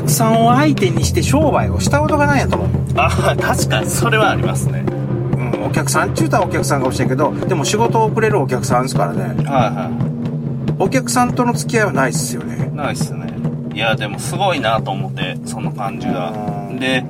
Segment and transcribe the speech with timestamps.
[0.00, 4.80] 客さんを相手にして商売をしたことがないやと思う、あ、確かにそれはありますね。
[4.80, 12.74] うん、お客さんっちゅうたらお客さんかもしれんけどでも仕事をくれるお客さんですからねはいはお客さんとの付き合いはないっすよねい。
[12.74, 13.26] ないっすね。
[13.74, 16.30] いや、でもすごいなと思って、その感じが
[16.68, 16.72] う。
[16.72, 17.04] んで、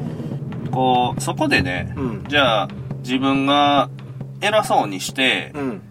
[0.70, 3.90] こう、そこでね、うんじゃあ、自分が
[4.40, 5.82] 偉そうにして、うん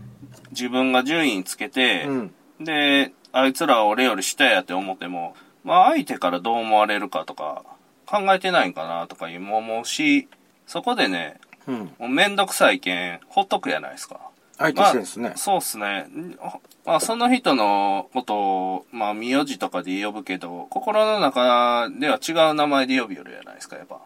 [0.52, 5.36] 自分が順位つけてう、んで、あいつらは俺より下やって思っても、
[5.68, 7.66] まあ相手からどう思われるかとか、
[8.06, 10.30] 考えてないんかなとかいうも思うし、
[10.66, 14.22] そこでね、うんもうめんどくさいけん、ほっとくやないですか。
[14.58, 16.04] 相手してんですね、そうっすね。
[16.04, 16.40] ん
[16.86, 24.00] まあ、その人のことを、まあ、名字とかで呼ぶけど、心の中では違う名前で呼びよるやないですか、やっぱ。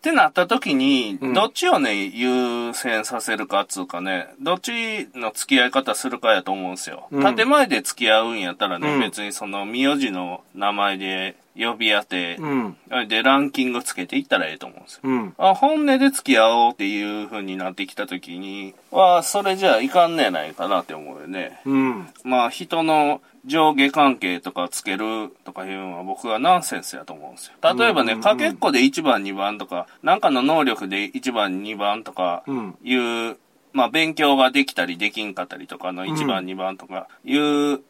[0.00, 1.34] ってなった時に、うん。
[1.34, 7.06] どっちをね、優先させるかっつうかね、どっちの付き合い方するかやと思うんですよ。
[7.10, 7.36] うん。
[7.36, 9.00] 建前で付き合うんやったらね、うん。
[9.00, 12.76] 別にその名字の名前で呼び合って、うん
[13.08, 15.00] で、ランキングつけていったらええと思うんですよ。
[15.04, 21.60] うんあ、本音で付き合おうっていう風になってきた時に、は、それじゃいかんねやないかなって思うよね。
[21.64, 27.74] うんまあ、人の上下関係とかつけるとかいうのは僕はナンセンスやと思うんですよ。
[27.74, 33.36] 例えばね、うんかけっこで1番2番とか、なんかの能力で1番2番とかうんいう、
[33.72, 37.80] まあ、勉強ができたりできんかったりとかの1番2番とかいう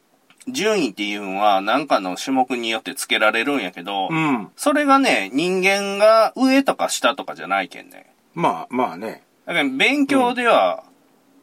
[0.49, 8.12] 順位っていうのはなんかの種目によってつけられるんやけど、うんそれがね、人間が上とか下とかじゃないけんね。
[8.34, 10.84] まあまあねだから勉強では、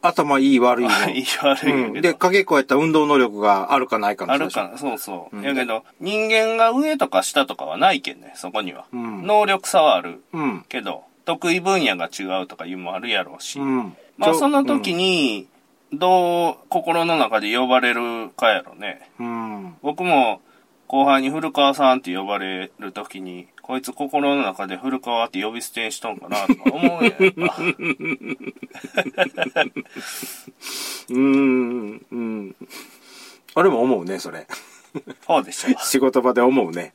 [0.00, 2.00] 頭いい悪いの いい悪いうん。
[2.00, 5.36] で、かけっこやったら運動能力があるかないかのあるかな、そうそう。
[5.36, 8.84] うんやけど、人間が上とか下とかはないけんね、そこには。
[8.92, 10.64] うん能力差はあるうん。
[10.68, 13.58] けど、得意分野が違うとかいうのもあるやろうし。
[13.58, 13.96] うん。
[14.16, 15.46] まあその時、に、
[15.92, 19.10] どう心の中で呼ばれるかやろね。
[19.18, 19.76] うん。
[19.82, 20.40] 僕も
[20.86, 27.12] 後輩に古川さんって呼ばれる時に、こいつ心の中で古川って呼び捨てにしとんかなとか思うやん
[27.48, 27.56] か。
[31.10, 32.06] うん。
[32.10, 32.56] うん。
[33.54, 34.46] あれも思うね、それ。
[35.26, 35.78] そうでしょ。
[35.80, 36.92] 仕事場で思うね。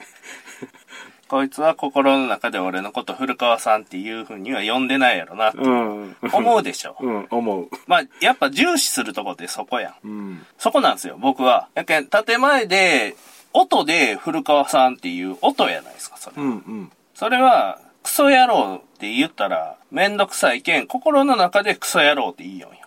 [1.28, 6.16] こいつは心の中で俺のこと古川さんっていう風には呼んでないやろなってうん。
[6.32, 6.96] 思うでしょ？
[7.00, 7.70] うん、思う。
[7.88, 10.08] まあ、やっぱ重視するとこってそこやん。
[10.08, 10.46] うん。
[10.58, 11.70] そこなんですよ、僕は。
[11.74, 13.16] やけん、建前で、
[13.54, 16.36] 音で古川さんっていう音やないですか、それ。
[16.38, 16.92] うん、うん。
[17.14, 22.78] それは、クソ野郎って言ったら、めんどくさいけん、心の中でクソ野郎って言いよんよ。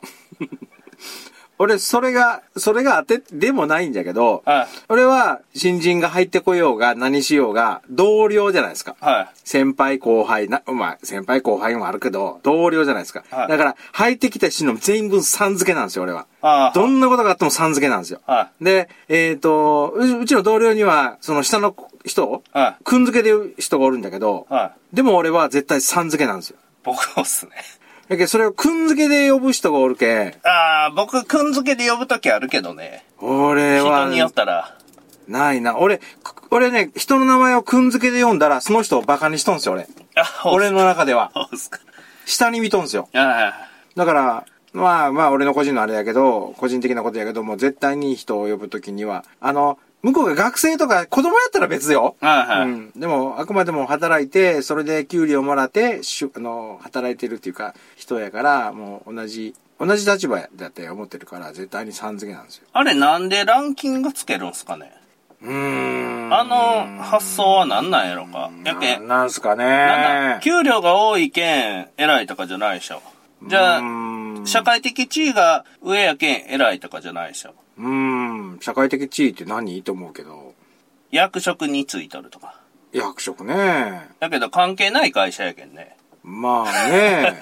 [1.59, 4.67] 俺、それが、それが当てでもないんだけど、はい。
[4.89, 8.97] 俺は、新人が入ってこようが、何しようが、同僚じゃないですか。
[9.01, 9.29] はい。
[9.45, 13.25] 先輩後輩な、まあ、先輩後輩もあるけど、同僚じゃないですか。
[13.31, 16.27] はいだから、入ってきた人の全員分さん付けなんですよ、俺は。
[16.75, 18.21] どんなことがあってもさん付けなんですよ。
[18.27, 21.75] はで、えっ、とう、うちの同僚には、その下の
[22.05, 22.59] 人、い。
[22.59, 22.85] はい。
[22.85, 24.97] くん付けで人がおるんだけど、はい。
[24.97, 26.57] でも俺は絶対さん付けなんですよ。
[26.85, 27.53] 僕もっすね。
[28.09, 33.05] だけど、それをくん付けで呼ぶ人がおるけん、ああ、僕、くんづけで呼ぶときあるけどね。
[33.21, 34.77] 俺は、人によったら。
[35.27, 35.77] ないな。
[35.79, 39.89] 俺、く俺ね、人の名前をくん付けで読んだら、その人をバカにしとんすよ、俺。
[40.15, 41.33] あ、俺の中では。
[42.27, 43.09] 下に見とんすよ。
[43.13, 43.53] あ
[43.97, 52.15] だから、まあまあ俺の個人のあれやけど、個人的なことやけども、絶対に人を呼ぶときには、あの、向こうが学生とか子供やったら別よ。
[52.21, 52.27] あ。
[52.27, 52.69] はいはい。
[52.69, 52.93] うん。
[52.93, 62.69] でも、あくまでも働いて、それで給料もらって、しゅあの、働いてるっていうか、人やから、もう同じ、同じ立場だって思ってるから、絶対にさん付けなんですよ。
[62.73, 64.93] あれなんでランキングつけるんすかね？
[65.43, 66.33] うーん。
[66.33, 68.51] あの発想はなんなんやろか。
[68.65, 70.41] やけん、ななんすかなん。
[70.41, 73.03] 給料が多いけん、偉いとかじゃないでしょ。
[73.43, 77.55] じゃうあ、社会的地位が上やけん、偉いとかじゃないでしょ。
[77.79, 77.87] うー
[78.57, 78.59] ん。
[78.61, 79.83] 社会的地位って何？
[79.83, 80.55] と思うけど。
[81.11, 82.61] 役職についとるとか。
[82.93, 84.09] 役職ね。
[84.21, 85.97] だけど関係ない会社やけんね。
[86.23, 87.39] まあね。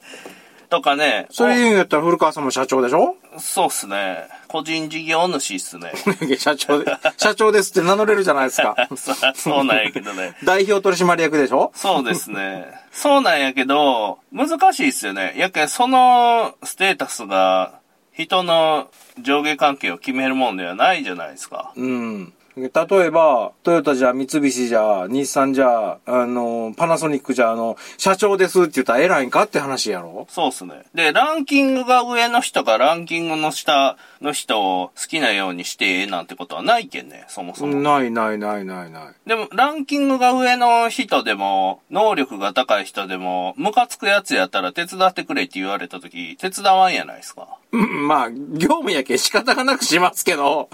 [0.68, 1.26] とかね。
[1.30, 3.16] それ言うんやったら古川さんも社長でしょ？
[3.36, 4.26] おそうっすね。
[4.48, 5.92] 個人事業主っすね。
[6.38, 8.74] 社長で、社長ですって名乗れるじゃないですか。
[8.96, 10.34] そそうなんやけどね。
[10.44, 11.72] 代表取締役でしょ？
[11.74, 12.66] そうですね。
[12.90, 15.34] そうなんやけど、難しいっすよね。
[15.36, 17.80] やけん、そのステータスが
[18.12, 18.88] 人の
[19.20, 21.72] 上下関係を決めるもんではないじゃないですか。
[21.76, 22.32] うん。
[22.54, 30.84] 例えば、トヨタじゃ、三菱じゃ、日産じゃ、あの、パナソニックじゃ、あの、社長ですって言ったら偉いんかって話やろそうっすね。
[30.94, 37.74] で、ランキングが上の人がランキングの下の人を好きなようにしてええなんてことはないけんね、そもそも。
[37.74, 39.14] ないないないないない。
[39.26, 47.48] でも、ランキングが上の人でも、能力が高い人でも、ムカつくやつやったら手伝ってくれって言われた時、手伝わんやないですか。
[47.72, 50.70] う んまあ、業務やけん仕方がなくしますけど、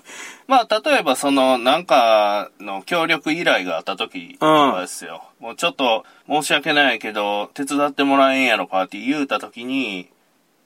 [0.46, 5.22] まあ、例えばその、なんかの協力依頼があった時とかですよ。
[5.40, 10.08] もうちょっと申し訳ないけど、手伝ってもらえんやろかって言うた時に、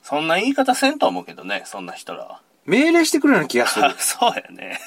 [0.03, 2.41] そんな言い方せんと思うけどね、そんな人らは。
[2.67, 3.95] 命令してくるような気がするあ。
[3.99, 4.81] そうやね。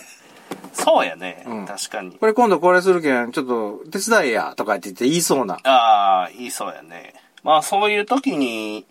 [0.73, 1.43] そうやね。
[1.47, 2.11] うん確かに。
[2.11, 5.57] これ今度これするけん、ちょっと手伝えや、とかって言って言いそうな。
[5.63, 7.13] ああ、いいそうやね。
[7.43, 8.85] まあ、そういう時に、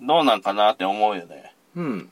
[0.00, 1.52] どうなんかなって思うよね。
[1.76, 2.10] うん。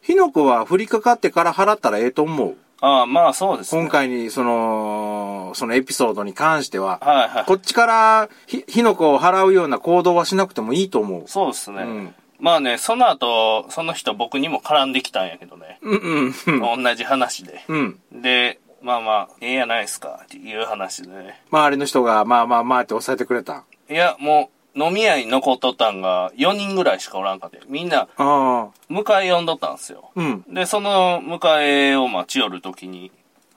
[0.00, 2.56] 火の粉は降りかかってから払ったらええと思う。
[2.80, 3.82] ああ、まあそうですね。
[3.82, 7.44] 今回に、その、そのエピソードに関しては、はいはい。
[7.44, 11.24] こっちからひ火の粉を払うような行動はしなくてもいいと思う。
[11.26, 11.82] そうですね。
[11.82, 15.78] うんまあね、その後、その人僕にも絡んできたんやけどね。
[15.82, 16.82] うんうんうん。
[16.82, 17.64] 同じ話で。
[17.68, 18.00] うん。
[18.12, 21.42] で、まあまあ、ええやないですかっていう話でね。
[21.50, 23.64] 周りの人が、まあまあまあって抑えてくれた。
[23.90, 27.60] いや、もう、飲み屋に残っとったんが4人ぐらいしかおらんかって。
[27.68, 28.08] みんな。
[28.16, 30.10] 迎え呼んどったんですよ。
[30.14, 30.44] うん。
[30.48, 33.12] で、その迎えを待ち寄るときに、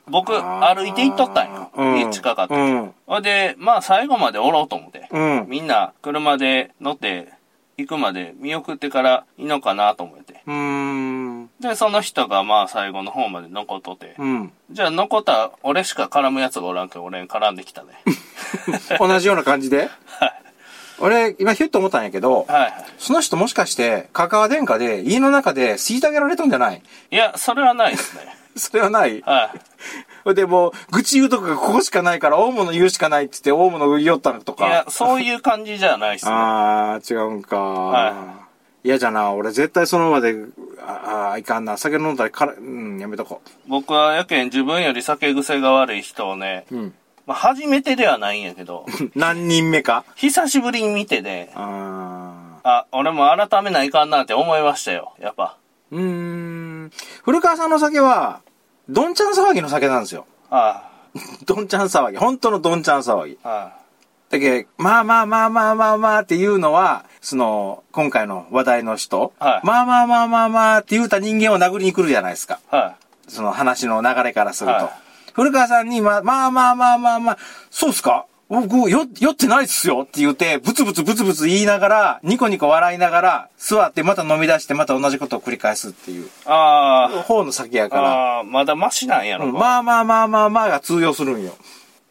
[0.07, 1.71] 僕、歩いて行っとったんよ。
[1.75, 2.55] うん家近かった。
[2.55, 5.07] うんで、まあ最後までおろうと思って。
[5.11, 5.45] うん。
[5.47, 7.31] みんな車で乗って
[7.85, 10.41] 行くまで見送ってからいいのかなと思って。
[10.47, 11.49] うーん。
[11.59, 14.15] で、その人がまあ最後の方まで残っとって。
[14.17, 14.51] うん。
[14.71, 17.89] じゃあ残った俺しか絡むやつがおらんけど俺に絡んできたね。
[18.99, 19.89] 同じような感じで？
[20.05, 20.33] はい。
[20.99, 22.73] 俺、今ヒュッと思ったんやけど、はいはい。
[22.97, 26.81] その人もしかして、カカア殿下で家の中で虐げられたんじゃない？
[27.11, 28.21] いや、それはないですね。
[28.55, 29.21] それはない？
[29.21, 29.59] はい。
[30.23, 36.31] ほいでもう、愚痴言うとこがここしかないから、大物言うしかないって言って、大物言いよったのといやか。、そういう感じじゃないですね。
[36.33, 37.57] あー、違うんか。
[37.59, 38.43] は
[38.83, 39.31] 嫌じゃな。
[39.31, 40.35] 俺絶対その場で、
[40.85, 41.77] ああー、いかんな。
[41.77, 46.75] 酒飲んだらから、うん、やめとこ僕はやけん自分より酒癖が悪い人をね、う。
[46.75, 46.93] うん。
[47.25, 48.85] まあ初めてではないんやけど、
[49.15, 50.03] 何人目か？
[50.15, 55.55] 久しぶりに見てね、ああ、俺も改めないかんなって思いましたよ、やっぱ。
[55.93, 55.95] ー。
[55.95, 56.03] うー
[56.87, 56.91] ん。
[57.23, 58.41] 古川さんの酒は、
[58.89, 60.25] どんちゃん騒ぎの酒なんですよ。
[60.49, 60.89] あ
[61.45, 62.17] どんちゃん騒ぎ。
[62.17, 63.37] 本当のどんちゃん騒ぎ。
[63.43, 63.71] あ、は
[64.29, 72.59] だけどまあまあまあまあまあまあっていうのは、その、今回の話題の人、はいまあまあまあまあまあって言うた人間を殴りに来るじゃないですか。
[72.71, 72.95] い、は
[73.27, 74.75] その話の流れからすると。
[74.75, 74.89] はい
[75.33, 77.37] 古川さんに、まあまあまあまあまあまあ、
[77.71, 78.27] そうっすか？
[78.61, 86.29] 僕、よ、酔ってないっすよって言って、ブツブツブツブツ言いながら、ニコニコ笑いながら、座ってまた飲み出して、また同じことを繰り返すっていう、い。
[86.45, 89.49] あ方の酒やあ、から、ああ、まだマシなんやろか。
[89.49, 91.53] うんまあまあまあまあまあが通用するんよ。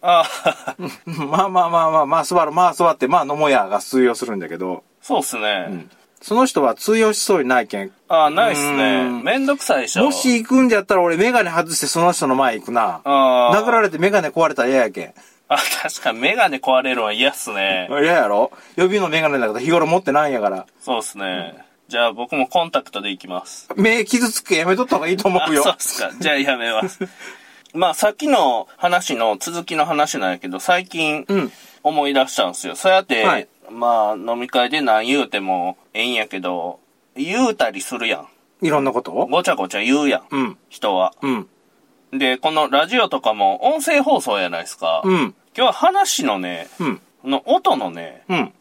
[0.01, 5.67] ああ、う んまあまあまあまあ、まあ座る、まあ座って、まあ飲もうやが通用するんだけど、そうっすね。
[5.69, 5.91] うん
[6.25, 7.91] その人は通用しそうにないけん。
[8.07, 9.01] ああ、ないっすね。
[9.01, 10.05] うんめんどくさいでしょ。
[10.05, 13.01] もし行くんじゃったら俺メガネ外してその人の前行くな。
[13.03, 15.15] ああ、殴られてメガネ壊れたら嫌やけん。
[15.55, 17.89] あ、確かにメガネ壊れるのは嫌っすね。
[18.03, 18.53] 嫌やろ？
[18.77, 20.67] 予備のメガネだから日頃持ってないんやから。
[20.81, 21.55] そうっすね。
[21.89, 23.69] じゃあ僕もコンタクトで行きます。
[23.77, 25.63] 目傷つくやめとった方がいいと思あ、うよ。
[25.63, 26.11] そうっすか。
[26.19, 27.01] じゃあやめます。
[27.75, 31.53] まあさっきの話の続きの話なんやけど、最近うん。
[31.85, 32.77] 思い出したんですよ。
[32.77, 36.79] そうやって、はいまあ飲み会で何言うてもええんやけど、
[37.17, 38.29] 言うたりするやん。
[38.65, 39.11] いろんなこと？
[39.13, 40.23] をごちゃごちゃ言うやん。
[40.31, 40.59] うん。
[40.69, 41.13] 人は。
[41.23, 41.49] うん。
[42.13, 45.01] で、このラジオとかも音声放送やないですか。
[45.05, 45.35] うん。
[45.55, 47.01] 今日は話のね、うん。
[47.23, 48.53] この音のね、うん。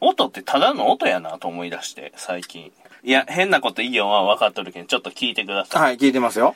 [0.00, 2.72] 音ってただの音やなと思い出して、最近。
[3.02, 5.82] いや、変なこといいよは分かっとるけん、ちょっと聞いてください。
[5.82, 6.54] はい、聞いてますよ。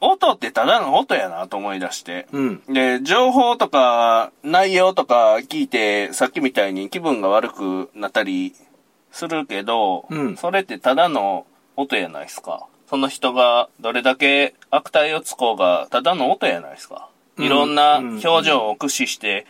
[0.00, 2.26] 音ってただの音やなと思い出して。
[2.32, 2.62] うん。
[2.66, 8.54] で、情報とか内容とか聞いて、さっきみたいに気分が悪くなったり
[9.12, 11.46] するけど、うんそれってただの
[11.76, 12.66] 音やないですか。
[12.88, 17.08] その人がどれだけ悪態をつこうが、ただの音やないですか。
[17.38, 19.46] いろんな表情を駆使して、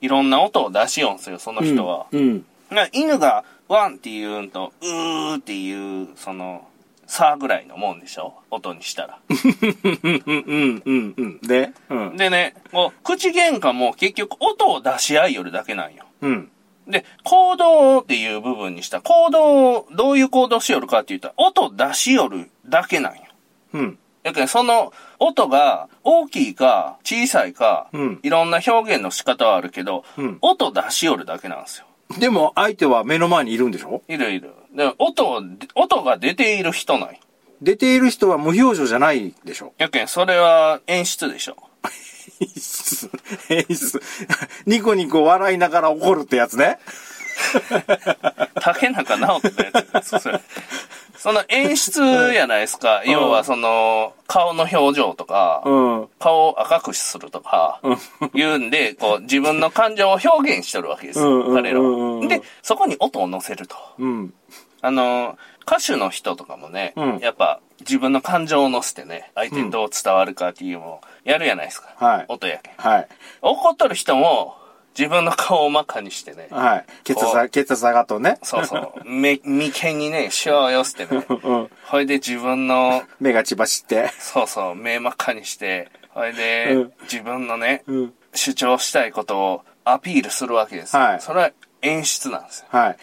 [0.00, 2.06] いろんな音を出しよんすよ、その人は。
[2.12, 2.44] うん。
[2.70, 6.68] な犬がワンって言うんと、うーっていう、その、
[7.06, 8.32] 差ぐらいのもんでしょ？
[8.50, 9.18] 音にしたら。
[9.28, 10.22] うん。
[10.26, 10.42] うん。
[10.46, 10.82] うん。
[10.84, 11.14] うん。
[11.16, 11.40] うん。
[11.40, 12.16] でうん。
[12.16, 16.04] でね、こう、口喧嘩も結局音を出し合いよるだけなんよ。
[16.22, 16.50] うん。
[16.88, 19.02] で、行動っていう部分にした。
[19.02, 23.22] 行動を、どういう行動しよるかって言ったら、音出しよるだけなんよ。
[23.74, 23.98] うん。
[24.24, 31.86] やけん、その音が大きいか小さいか、うんいろんな表現の仕方はあるけど、うん音出しよるだけなんですよ。
[32.18, 34.02] でも、相手は目の前にいるんでしょ？
[34.08, 34.50] いるいる。
[34.74, 35.42] で、音を、
[35.74, 37.16] 音が出ている人なんよ。
[37.62, 39.72] 出ている人は無表情じゃないでしょ？
[39.78, 41.56] やけん、それは演出でしょ。
[42.40, 43.10] 演出、
[43.50, 44.02] 演出。
[44.66, 46.78] ニコニコ笑いながら怒るってやつね。
[48.60, 50.18] 竹中直人のやつ。
[50.18, 50.40] それ
[51.16, 52.02] その演出
[52.34, 53.02] やないですか。
[53.04, 56.08] 要はその、顔の表情とか、うん。
[56.18, 57.80] 顔を赤くするとか、
[58.34, 62.26] 言うんで、こう、自分の感情を表現しとるわけですよ、彼らは。
[62.26, 63.76] で、そこに音を乗せると。
[63.98, 64.34] うん。
[64.80, 71.94] あの、歌手の人とかもね、うんやっぱ自分の感情を乗せてね、相手にどう伝わるかっていうのをやるやないですか。
[71.96, 72.74] はい音やけん。
[72.76, 73.08] はい。
[73.42, 74.56] 怒っとる人も、
[74.96, 76.84] 自分の顔を真っ赤にしてね、はい。
[77.02, 78.38] 血圧、血圧上がっとね。
[78.42, 81.70] そうそう、 目、眉間にね、シワを寄せてね、うん。
[81.86, 84.10] ほいで自分の、目が血走って。
[84.18, 88.14] そうそう、目真っ赤にして、ほいで、うん自分のね、うん。
[88.34, 91.02] 主張したいことをアピールするわけですよ。
[91.02, 91.50] はいそれは
[91.82, 92.66] 演出なんですよ。
[92.70, 92.96] はい。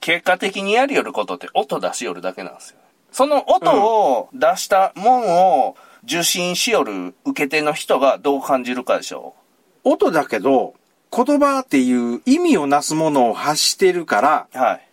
[0.00, 2.78] 結果的にやりよることって音出しよるだけなんですよ。
[3.10, 9.34] その音を出したもんを受信しよる受け手の人がどう感じるかでしょ
[9.84, 10.74] 音だけど、
[11.14, 14.58] 言葉っていう意味をなすものを発してるから、う。
[14.58, 14.88] はい。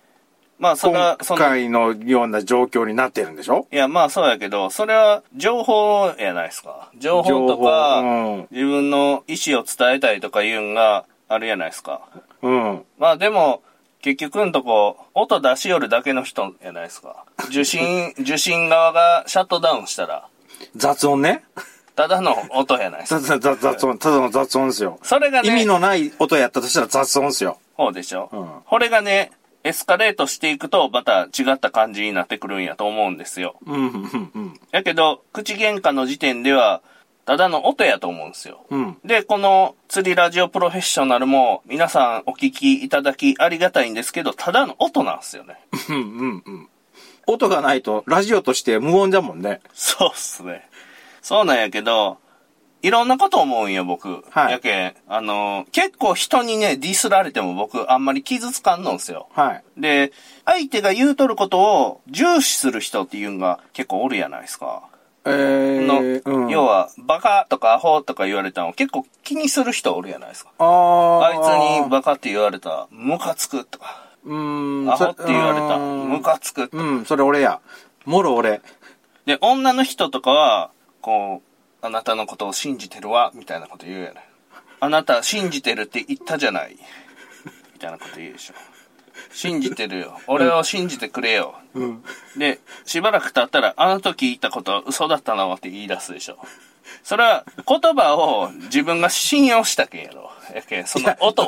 [0.58, 3.68] まあそれ今は、その、い回のような状況になってるんでしょ？
[3.72, 6.90] やまあそうやけど、それは情報やないですか。
[6.98, 8.48] 情報とか、うん。
[8.52, 12.02] 自分の意思を伝えたいとかいうんがあるやないですか。
[12.42, 12.86] うん。
[12.98, 13.64] まあでも、
[14.02, 17.26] 結局んとこ、音出しよるだけの人やないですか。
[17.50, 20.28] 受信、受信側がシャットダウンしたら、
[20.76, 21.44] 雑音ね。
[21.96, 23.40] ただの音やないですか。
[23.40, 25.00] ただ雑音、ただの雑音ですよ。
[25.02, 27.58] それがね、意味のない音やったとしたら雑音ですよ。
[27.78, 29.32] そうでしょ、うんこれがね、
[29.64, 33.56] エスカレートしていくと、また違った感じになってくるんやと思うんですよ。
[33.66, 34.60] うん、うん、うん。
[34.72, 36.82] やけど、口喧嘩の時点では、
[37.26, 38.64] ただの音やと思うんですよ。
[38.70, 38.98] うん。
[39.04, 45.56] で、この釣りラジオプロフェッショナルも、皆さんお聞きいただきありがたいんですけど、ただの音なんですよね。
[45.90, 46.70] うん、うん、うん。
[47.26, 49.62] 音がないと、ラジオとして無音だもんね。
[49.74, 50.70] そうっすね。
[51.26, 52.20] そうなんやけど、
[52.84, 54.24] いろんなこと思うんよ、僕。
[54.30, 59.28] はいやけん、あの、結構人にね、ディスられても僕、あんまり傷つかんのんすよ。
[59.34, 59.64] はい。
[59.76, 60.12] で、
[60.46, 64.84] 相手が言うとることを重視する人っていうのが結構おるやないですか。
[65.26, 66.50] えー、の、うん。
[66.50, 70.52] 要は、バカとかアホとか言われたのを結構気にする人おるやないですか。
[70.60, 74.92] あーあいつにバカって言われたら、ムカつくとか、うーん。
[74.92, 76.70] アホって言われた、うんムカつく。
[76.72, 77.62] うん、それ俺や。
[78.06, 78.62] もろ俺。
[79.26, 80.70] で、女の人とかは、
[81.06, 81.44] こ
[81.84, 84.24] う、あなたのことを信じてるわ、みたいなこと言うやない。
[84.80, 86.76] あなた信じてるって言ったじゃない。
[87.74, 88.56] みたいなこと言うでしょ。
[89.32, 90.20] 信じてるよ。
[90.26, 91.54] 俺を信じてくれよ。
[91.76, 92.04] うん。
[92.36, 96.40] で、しばらく経ったら、あの時言ったことは嘘だったのって言い出すでしょ。
[97.04, 100.32] それは、言葉を自分が信用したけんやろ。
[100.54, 101.48] やけん、その音を。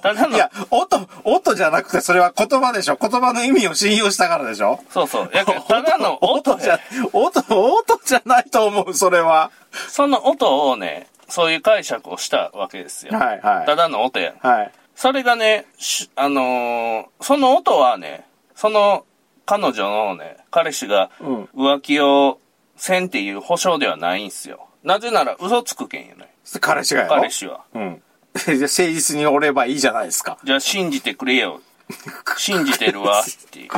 [0.00, 2.98] ただのいや、音、音じゃなくて、それは言葉でしょ。
[3.00, 4.80] 言葉の意味を信用したからでしょ。
[4.90, 5.30] そうそう。
[5.32, 6.80] やけん、ただの音音じゃや。、
[7.12, 9.50] 音、音じゃないと思う、それは。
[9.88, 13.18] その音をね、そういう解釈をしたわけですよ。
[13.18, 13.66] はい、はい。
[13.66, 14.34] ただの音や。
[14.40, 14.72] はい。
[14.94, 19.04] それがね、しあのーその音はね、その
[19.44, 22.38] 彼女のね、彼氏がうん浮気を
[22.76, 24.68] せんっていう保証ではないんすよ。
[24.82, 26.32] なぜなら嘘つくけんよね。
[26.60, 27.16] 彼氏がやろ？
[27.16, 27.64] 彼氏は。
[27.74, 28.02] うん。
[28.36, 30.38] じゃあ誠実におればいいじゃないですか。
[30.44, 31.60] じゃあ信じてくれよ。
[32.36, 33.70] 信じてるわっていう。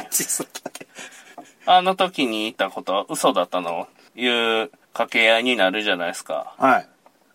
[1.66, 3.88] あの時に言ったことは嘘だったの？
[4.16, 6.54] いう掛け合いになるじゃないですか。
[6.58, 6.88] はい。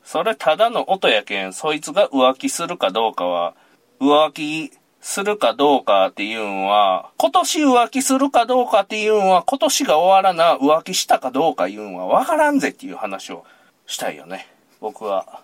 [0.04, 3.54] それただの音やけん、そいつが浮気するかどうかは、
[4.02, 4.72] 浮気
[5.06, 13.44] するかどうかっていうんは、今年浮気するかどうかっていうんは、今年が終わらな浮気したかどうかいうんはわからんぜっていう話を
[13.86, 14.48] したいよね。
[14.80, 15.42] 僕は。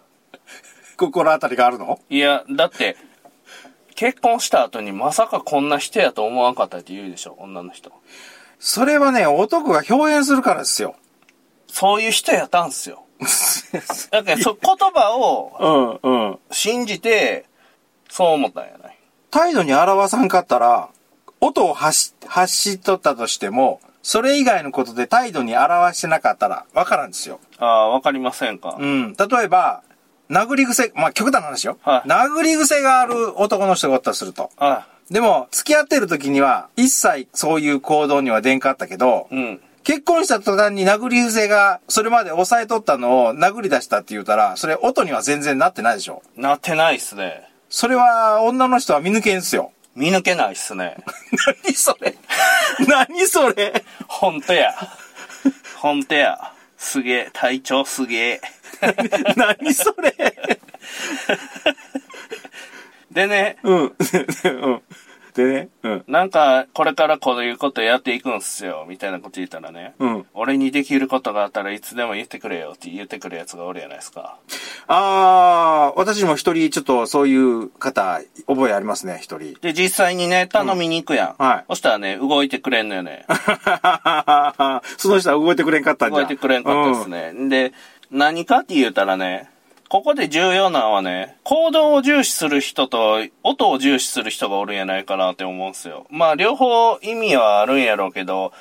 [0.96, 2.00] 心当たりがあるの？
[2.10, 2.96] いや、だって、
[3.96, 7.92] 結婚した後にまさかこんな人やと思わんかったって言うでしょ、女の人。
[8.60, 10.96] それはね、男が表現するからですよ。
[11.68, 13.04] そういう人やったんすよ。
[14.10, 16.40] だけど、そ言葉をうん、うん。
[16.50, 17.44] 信じて、
[18.10, 18.99] そう思ったんやない。
[19.32, 20.90] 態度に表さんかったら、
[21.42, 27.40] 音を発し、発しとったとしても、それ以外のことで態度に表してなかったら、わからんですよ。
[27.58, 28.78] ああ、わかりませんか。
[28.80, 29.14] うん。
[29.14, 29.84] 例えば、
[30.30, 31.78] 殴り癖、まあ、極端な話よ。
[31.82, 34.52] はい殴り癖がある男の人がおったとすると。
[34.58, 39.62] あでも、付き合ってる時には、一切そういう行動には出んかったけど、うん。
[39.84, 46.22] 結婚した途端に殴り癖が、それまで抑えとったのを殴り出したって言うたら、それ音には全然なってないでしょ。
[46.36, 47.49] なってないっすね。
[47.70, 49.72] それは、女の人は見抜けんすよ。
[49.96, 50.98] 見抜けないっすね。
[51.66, 52.16] 何それ？
[52.88, 53.84] 何それ？
[54.08, 54.74] ほんとや。
[55.78, 56.54] ほんとや。
[56.78, 57.30] すげえ。
[57.34, 58.42] 体調すげえ。
[59.36, 60.16] 何それ？
[63.12, 63.96] でね、うん。
[64.46, 64.82] うん。
[65.40, 65.70] でね。
[65.84, 66.04] うん。
[66.08, 69.96] なんか、これからこういうことやっていくんすよ、みたいなこと言ったらね。
[70.00, 70.26] うん。
[70.34, 74.38] 俺にできることがあったらいつでも言ってくれよって言ってくるやつがおるやないですか。
[74.88, 79.56] あー、私も一人ちょっとそういう方、覚えありますね、一人。
[79.62, 81.36] で、実際にね、頼みに行くやん。
[81.40, 83.26] うんはいそしたらね、動いてくれんのよね。
[84.98, 87.34] その人は動いてくれんかったんじゃ動いてくれんかったですね。
[87.50, 87.74] で、
[88.12, 89.50] 何かって言うたらね、
[89.90, 96.06] ここで重要なのはね、行動を重視する人と音を重視する人がおるんやないかなって思うんですよ。
[96.12, 98.54] まあ、両方意味はあるんやろうけど、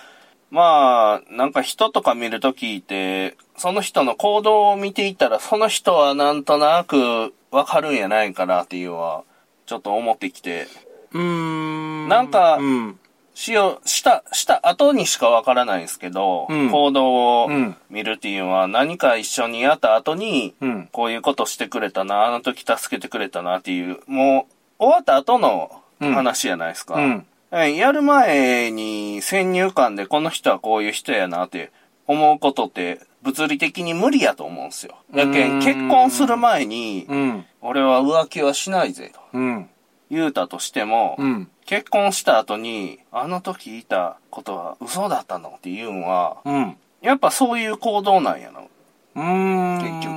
[0.51, 9.25] まあ、なんか人とか見るときって、その人の行動を見ていったら、その人はなんとなくわかるんやないかなっていうのは、
[9.67, 10.67] ちょっと思ってきて、
[11.13, 11.21] うん。
[11.21, 12.09] うーん。
[12.09, 12.99] なんかうん。
[13.39, 20.89] しよう、した、した後にしかわからないんですけど、うん行動をうん見るっていうのは何か一緒にやった後に、うん。
[20.91, 24.49] こういうことしてくれたな、あの時助けてくれたなっていう、も
[24.81, 26.97] う終わった後の話じゃないですか。
[26.97, 27.27] うん。
[27.53, 31.71] えやる前に先入観でこの人はこういう人やなって
[32.09, 34.97] 思うことって物理的に無理やと思うんですよ。
[35.15, 37.47] だけうんん結婚する前に、うん。
[37.61, 39.71] 俺は浮気はしないぜとうん。
[40.11, 41.49] 言うたとしても、うん。
[41.67, 46.77] 結婚した後に、あの時言ったことは嘘だったのっていうのは、うん。
[47.03, 48.69] やっぱそういう行動なんやろ。
[49.15, 49.79] うーん。
[49.79, 50.17] 結局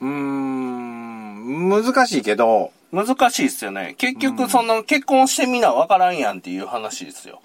[0.00, 1.68] うーん。
[1.68, 3.94] 難しいけど、難しいっすよね。
[3.98, 7.40] 結局その結婚してみなわからんやんっていう話ですよ。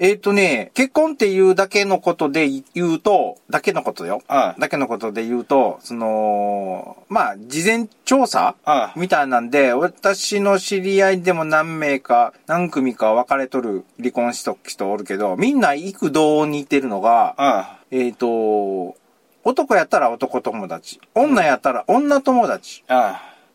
[0.00, 4.22] えっ、とね、結婚っていうだけのことで言うと、だけのことよ。
[4.28, 4.60] はい。
[4.60, 9.00] だけのことで言うと、その、まあ、事前調査はい。
[9.00, 18.94] みたいなんで、私の知り合いでも何名か、何組か別れとる離婚しとく人おるけど、みんな幾度に似てるのが、はえっ、と、
[19.42, 22.84] 男やったら男友達、女やったら女友達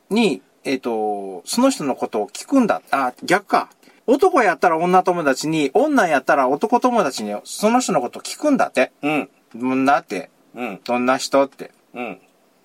[0.10, 2.82] に、えっ、と、その人のことを聞くんだ。
[2.92, 3.70] あ、逆か。
[4.06, 8.92] 男やったら女友達に、女やったら男友達に、その人のことを聞くんだって。
[9.02, 9.08] い。
[9.08, 9.30] うん。
[9.56, 10.82] うんだって、うん。
[10.84, 11.72] どんな人って。
[11.94, 12.20] うん。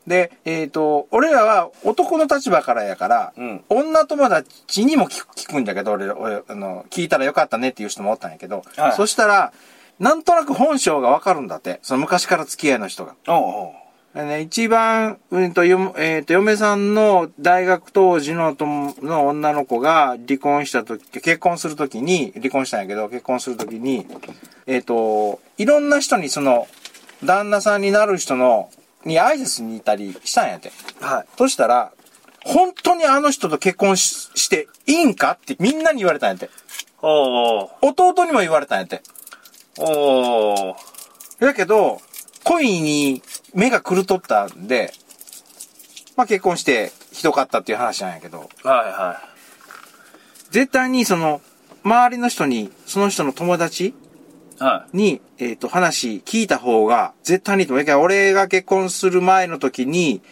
[0.07, 3.65] で、えっ、と、俺らは男の立場からやから、うん。
[3.69, 9.53] 女友達にも聞く聞くんだけど、俺、俺、あの、聞いたらよかったねっていう人もおったんやけど、はいそしたら、
[9.99, 11.81] なんとなく本性がわかるんだって。
[11.83, 13.15] その昔から付き合いの人が。
[13.29, 13.73] おうおう。
[14.15, 24.07] でね、一番、うんと、よ、えっ、と、嫁さんの大学当時のともの女の子が離婚した時、結婚する時に、離婚したんやけど、結婚する時に、
[24.67, 26.67] えっ、と、いろんな人にその、
[27.23, 28.71] 旦那さんになる人の、
[29.05, 30.73] に挨拶に行ったりしたんやって。
[31.01, 31.27] はい。
[31.37, 31.93] そしたら、
[32.45, 36.51] 本当にあの人と結婚ししていいんかってみんなに言われたんやって。
[37.03, 39.03] おう弟にも言われたんやって。
[39.79, 40.69] おう。
[40.71, 40.75] おう。
[41.41, 42.01] だけど、
[42.45, 43.23] 恋に
[43.59, 44.93] 目が狂っとったんで、
[46.17, 49.21] まあ結婚してひどかったっていう話なんやけど、はいは
[50.51, 51.41] 絶対にその、
[51.83, 53.95] 周りの人に、その人の友達い。
[54.61, 57.85] はに、えっ、と、話聞いた方が、絶対にいいと思う。
[57.85, 60.23] だから俺が結婚する前の時に、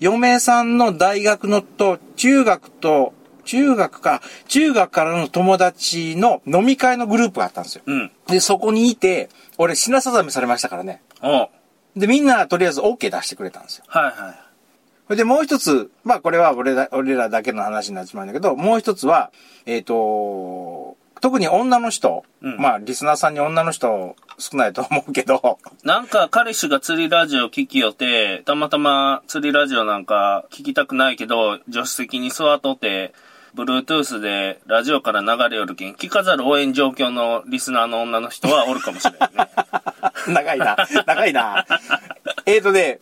[0.00, 3.12] 嫁さんの大学のと、中学と、
[3.44, 7.82] 中学か、中学からの友達の飲み会のグループがあったんですよ。
[7.86, 7.90] い。
[7.90, 8.10] うん。
[8.26, 11.02] で、そこにいて、俺品定めされましたからね。
[11.22, 11.48] おう。
[11.96, 13.84] で、みんなとりあえず OK 出してくれたんですよ。
[13.88, 14.34] はいはい。
[15.06, 19.32] それでもう一つ、まあこれは俺ら俺らだけの話になってしまうんだけど、もう一つは、
[19.66, 33.12] えっ、と、特に女の人、うんまあリスナーさんに女の人少ないと思うけど、なんか彼氏が釣りラジオ聞きよって、たまたま釣りラジオなんか聞きたくないけど、助手席に座っとって、
[33.54, 39.50] Bluetooth でラジオから流れよるけん、聞かざる応援状況のリスナーの女の人はおるかもしれないね。
[40.28, 41.66] 長いな、長いな。
[42.46, 43.00] えっとね、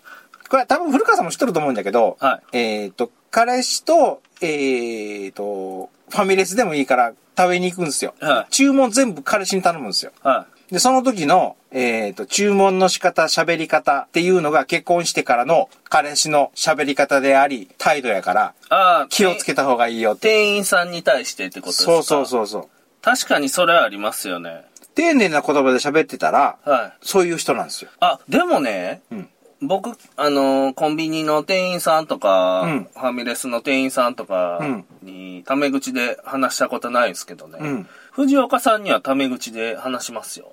[0.48, 8.14] これ多分古川さんも知ってると思うんだけど、はえっ、と、彼氏と、えっ、と、ファミレスでもいいから食べに行くんですよ。
[8.20, 10.12] はい注文全部彼氏に頼むんですよ。
[10.22, 18.66] はで、その時の、えっ、と、注文の仕方、喋り方っていうのが結婚してからの彼氏の喋り方であり、態度やから、い。
[18.68, 20.28] ああ、気をつけた方がいいよって。
[20.28, 21.92] 店員さんに対してってことですか？
[21.92, 22.68] そうそうそうそう。
[23.00, 24.64] 確かにそれはありますよね。
[24.94, 26.92] 丁寧な言葉で喋ってたら、はい。
[27.06, 27.90] そういう人なんですよ。
[28.00, 29.28] あ、でもね、うん
[29.60, 37.58] 僕、あのーコンビニの店員さんとか、うんファミレスの店員さんとかうんに、タメ口で話したことないですけどね。
[37.60, 40.50] うん藤岡さんにはタメ口で話しますよ。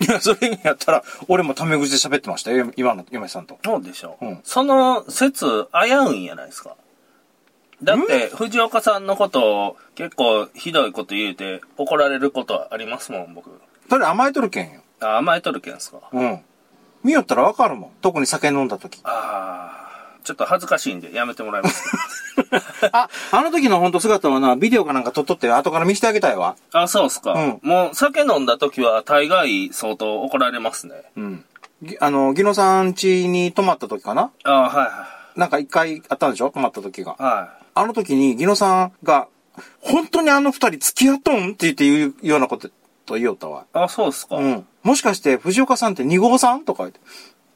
[0.00, 3.58] いや、それやったら、俺もタメ口で喋ってましたよ、今の嫁さんと。
[3.64, 4.16] そうでしょ。
[4.22, 6.76] うんその説、危ういんやないですか。
[7.82, 13.50] だって、藤岡さんのことを結構ひどいこと言うて怒られることはありますもん、僕。
[13.90, 14.82] それ甘えとるけんよ。
[15.00, 15.98] あ甘えとるけんすか。
[16.12, 16.40] うん。
[17.02, 17.90] 見よったらわかるもん。
[18.00, 19.00] 特に酒飲んだ時。
[19.02, 19.87] ああ、
[20.28, 21.84] ちょっと恥ずかしいんでやめてもらいます。
[22.92, 26.54] あ、あの時の本当姿はな、ビデオかなんか撮っとって後から見せてあげたいわ。
[26.74, 27.32] あ、そうっすか。
[27.32, 30.92] うんもう酒飲んだ時は大概相当怒られますね。
[31.16, 31.44] うん。
[31.82, 34.30] ぎあの、ギノさん家に泊まった時かな？
[34.44, 36.50] あはなんか一回あったんでしょ？
[36.50, 37.22] 泊まった時がい。
[37.22, 37.32] はい。
[37.32, 39.28] はあの時にギノさんが、
[39.80, 41.52] 本当にあの二人付き合っとん？
[41.52, 42.68] って言って言うようなこと
[43.06, 43.62] と言おったわ。
[43.62, 43.64] い。
[43.72, 44.36] あ、そうっすか。
[44.36, 44.66] うん。
[44.82, 46.64] もしかして藤岡さんって二号さん？
[46.64, 47.00] とか言って。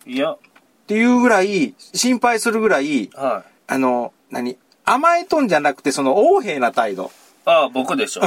[0.07, 0.37] いや、
[0.83, 3.51] っていうぐらい、心配するぐらい、はい。
[3.69, 7.11] あの、何甘えとんじゃなくて、その横柄な態度。
[7.45, 8.23] あ僕でしょ。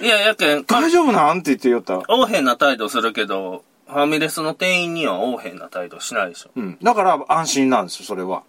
[0.00, 1.94] いや、やけん、大丈夫なんって言って言おった？
[1.94, 6.50] 横柄な態度するけど、ファミレスの店員には横柄な態度しないでしょ。
[6.56, 6.78] うん。
[6.82, 8.42] だから安心なんですよ、それは。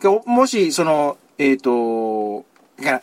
[0.00, 2.44] でもし、その、えっ、と、
[2.78, 3.02] だから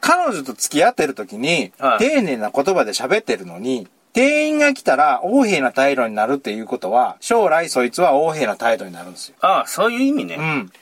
[0.00, 9.34] 彼女と付き合ってる時に、はい丁寧な言葉で喋ってるのに、店員が来たら横柄な態度になるっていうことは、将来そいつは横柄な態度になるんですよ。
[9.40, 10.36] ああ、そういう意味ね。
[10.38, 10.72] うん。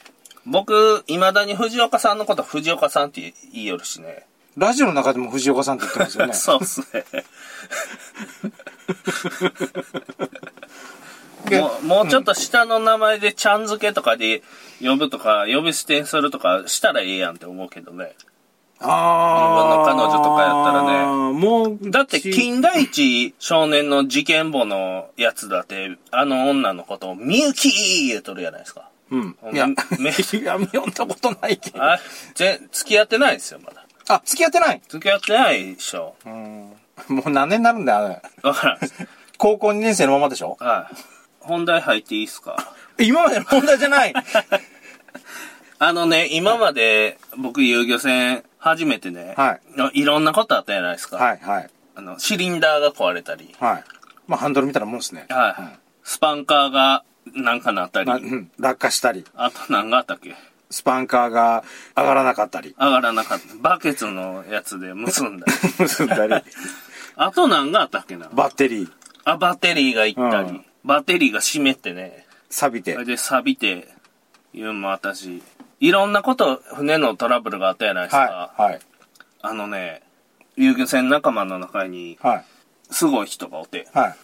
[0.44, 4.26] 僕、未だに藤岡さんのこと藤岡さんって言いよるしね。
[4.56, 6.34] ラジオの中でも藤岡さんって言ってますよね。
[6.38, 7.04] そうっすね。
[11.48, 14.42] でもうもうちょっと下の名前でちゃん付けとかで
[14.80, 18.14] 呼ぶとか、呼び捨てにするとかしたらええやんって思うけどね。
[18.82, 19.84] ああ。
[19.84, 20.82] 自分の彼女とかやったら
[21.32, 21.38] ね。
[21.38, 28.88] もう、だって、金田一少年の事件簿のやつだって、あの女のことをみゆき言うとるやないですか。
[29.10, 29.36] うん。
[29.52, 29.74] いや、め
[30.10, 31.82] いや、読んだことないけど。
[31.82, 31.98] あ、
[32.34, 33.84] ぜ、付き合ってないですよ、まだ。
[34.08, 34.82] あ、付き合ってない？
[34.88, 36.14] 付き合ってないでしょ。
[36.26, 36.72] うん。
[37.08, 38.22] もう何年になるんだよ、あれ。
[38.42, 38.78] わからん。
[39.38, 40.56] 高校2年生のままでしょ？
[40.60, 40.94] はい。
[41.40, 42.56] 本題入っていいですか？
[42.98, 44.14] 今までの問題じゃない。
[45.78, 49.58] あのね、今まで僕遊漁船初めてね、は
[49.92, 50.00] い。
[50.00, 51.16] いろんなことあったじゃないですか。
[51.16, 51.70] はい、はい。
[51.96, 53.84] あの、シリンダーが壊れたり、はい。
[54.28, 55.26] まあ、ハンドルみたいなもんですね。
[55.28, 55.78] はい。
[56.04, 57.02] スパンカーが
[57.34, 58.50] なんかなったり、まあうん。
[58.60, 60.34] 落下したり、あと何があったっけ？
[60.70, 61.64] スパンカーが
[61.96, 63.46] 上がらなかったり、上がらなかった。
[63.60, 65.52] バケツのやつで結んだり。
[65.82, 66.34] 結んだり、
[67.16, 68.28] あと何があったっけな？
[68.32, 68.90] バッテリー、
[69.24, 73.04] あ、バッテリーがいったり、うんバッテリーが湿ってね、錆びて。
[73.04, 73.86] で錆びて、
[74.52, 75.40] 言うのもあったし、
[75.82, 78.52] いろんなこと、船のトラブルがあったじゃないですか。
[78.56, 78.80] はい、はい、
[79.42, 80.02] あのね、
[80.54, 82.44] 遊漁船仲間の中に、はい、
[82.92, 84.14] すごい人がおって、はい。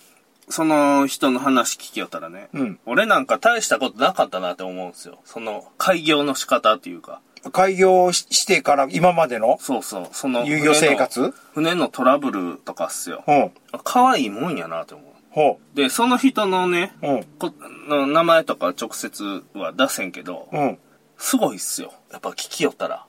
[0.48, 5.18] その人の話聞きよったらね、うん俺なんか大したことなかったなって思うんですよ。
[5.24, 7.20] その、開業の仕方っていうか。
[7.50, 11.34] 開業ししてから今までのそうそう、その、遊漁生活？
[11.54, 13.24] 船のトラブルとかっすよ。
[13.26, 13.50] うん。
[13.82, 15.06] 可愛いもんやなって思う。
[15.30, 17.08] ほで、その人のね、う。
[17.08, 17.24] うん。
[17.24, 17.52] こ
[17.88, 20.78] の名前とか直接は出せんけど、うん。
[21.18, 21.92] すごいっすよ。
[22.10, 23.04] やっぱ聞きよったら。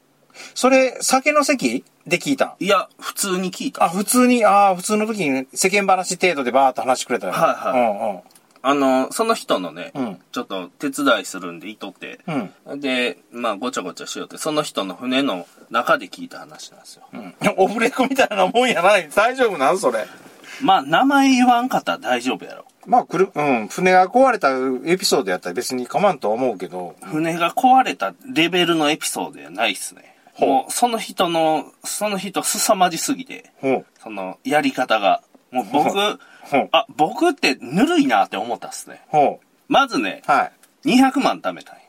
[0.55, 3.85] それ、酒の席で聞いたいや、普通に聞いた。
[3.85, 12.53] あ、普通に、ああ、普通の時に世間話程度でバーっと話してくれたよねはいはいあの、その人のね、うんちょっと手伝いするんでいとって、うん。
[12.65, 12.79] うん。
[12.81, 17.03] で、まあ、ごちゃごちゃしようって、その人の船の中で聞いた話なんですよ。
[17.13, 17.35] うん。
[17.55, 19.09] オフレコみたいなもんやない。
[19.15, 20.05] 大丈夫なんそれ？
[20.61, 22.65] まあ、名前言わんかったら大丈夫やろ。
[22.89, 23.67] まあ、くる、うん。
[23.67, 24.49] 船が壊れた
[24.85, 26.95] エピソードやったら別に構わんとは思うけど。
[27.03, 30.15] 船が壊れたレベルのエピソードやないっすね。
[30.39, 33.51] もう、その人の、その人凄まじすぎて。
[34.01, 35.21] その、やり方が。
[35.51, 36.19] もう僕。
[36.71, 39.01] あ、僕ってぬるいなって思ったっすね。
[39.09, 40.31] ほまずね、う。
[40.31, 40.51] は
[40.83, 40.97] い。
[40.97, 41.81] 200万貯めたんよ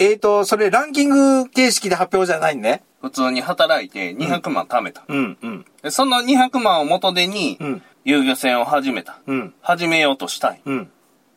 [0.00, 2.82] えーと、それランキング形式で発表じゃないね。
[3.02, 5.04] 普通に働いて200万貯めた。
[5.08, 5.64] うん、うん。
[5.82, 9.18] でその200万を元手にうん、遊漁船を始めた。
[9.26, 9.54] うん。
[9.60, 10.62] 始めようとしたい。
[10.64, 10.90] うん。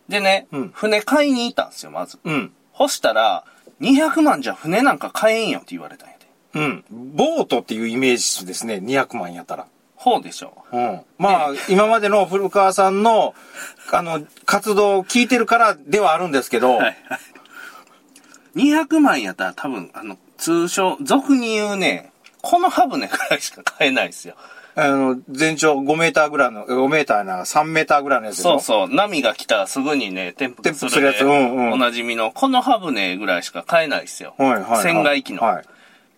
[0.08, 2.18] でね、うん船買いに行ったんですよ、まず。
[2.24, 2.54] うん。
[2.72, 3.44] ほしたら、
[3.82, 6.16] 200万じゃ船なんか買えんよって言われたんや
[6.54, 6.60] で。
[6.62, 6.86] うん。
[6.90, 8.76] ボートっていうイメージですね。
[8.76, 9.68] 200万やったら。
[9.96, 11.02] ほうでしょうん。
[11.18, 13.36] まあ、今までの古川さんの、
[13.92, 16.98] あの、活動を聞いてるからではあるんですけど、はいはい。
[18.56, 24.36] 200万やったら多分、あの、通称、俗に言うね、このハブネくらいしか買えないですよ。
[24.76, 28.90] あの、全長5メーターぐらいの、5メーターな、3メーターぐらいのやつそうそう。
[28.90, 34.34] 波が来たらすぐにね、転覆転覆するやつでうんうんおなじみの、このハブネぐらいしか買えないですよ。
[34.38, 34.82] はいはい、はい。
[34.82, 35.42] 船外機の。
[35.42, 35.64] はい。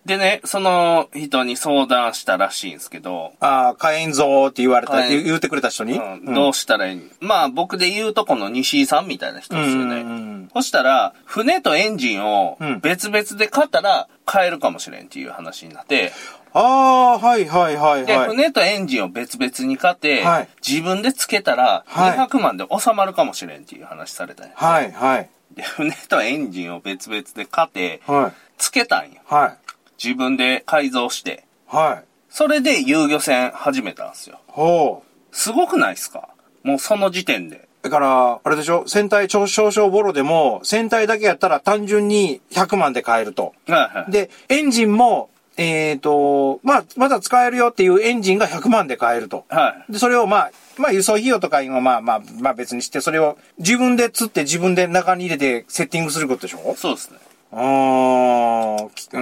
[0.06, 7.10] でね、その人に相談したらしいんですけど、ああ、買えんぞーって言われた、言言ってくれた人に、うんどうしたらいい？
[7.20, 9.82] まあ僕で言うとこの西井さんみたいな人ですよね。
[9.82, 16.12] うんうんうんそしたら、船とエンジンをうん別々で買ったら買えるかもしれんっていう話になって、
[16.52, 18.28] ああ、はいはいはいで、はい。
[18.28, 24.52] 船とエンジンを別々に買って、はい自分でつけたらはい200万で収まるかもしれんっていう話されたんや。
[24.54, 25.30] はいはい。
[25.56, 28.32] で、船とエンジンを別々で買って、はい。
[28.58, 29.20] つけたんよ。
[29.24, 29.63] はい。
[30.02, 31.44] 自分で改造して。
[31.66, 32.04] はい。
[32.30, 34.38] それで遊漁船始めたんですよ。
[34.48, 35.02] ほ
[35.32, 36.28] すごくないですか？
[36.62, 37.68] もうその時点で。
[37.82, 38.84] だから、あれでしょ？
[38.86, 43.54] 船体少々ボロでも、船体だけやったら単純に100万で買えると。
[43.68, 44.10] はいはい。
[44.10, 49.44] で、エンジンも、えっ、と、まあ、まだ使えるよっていうエンジンが100万で買えると。
[49.50, 49.92] はい。
[49.92, 56.74] で、それをまあ、まあ輸送費用とか今まあまあ、まあ別にして、それを自分で釣って自分で中に入れてセッティングすることでしょ？
[56.76, 57.18] そうですね。
[57.56, 59.18] あー、きう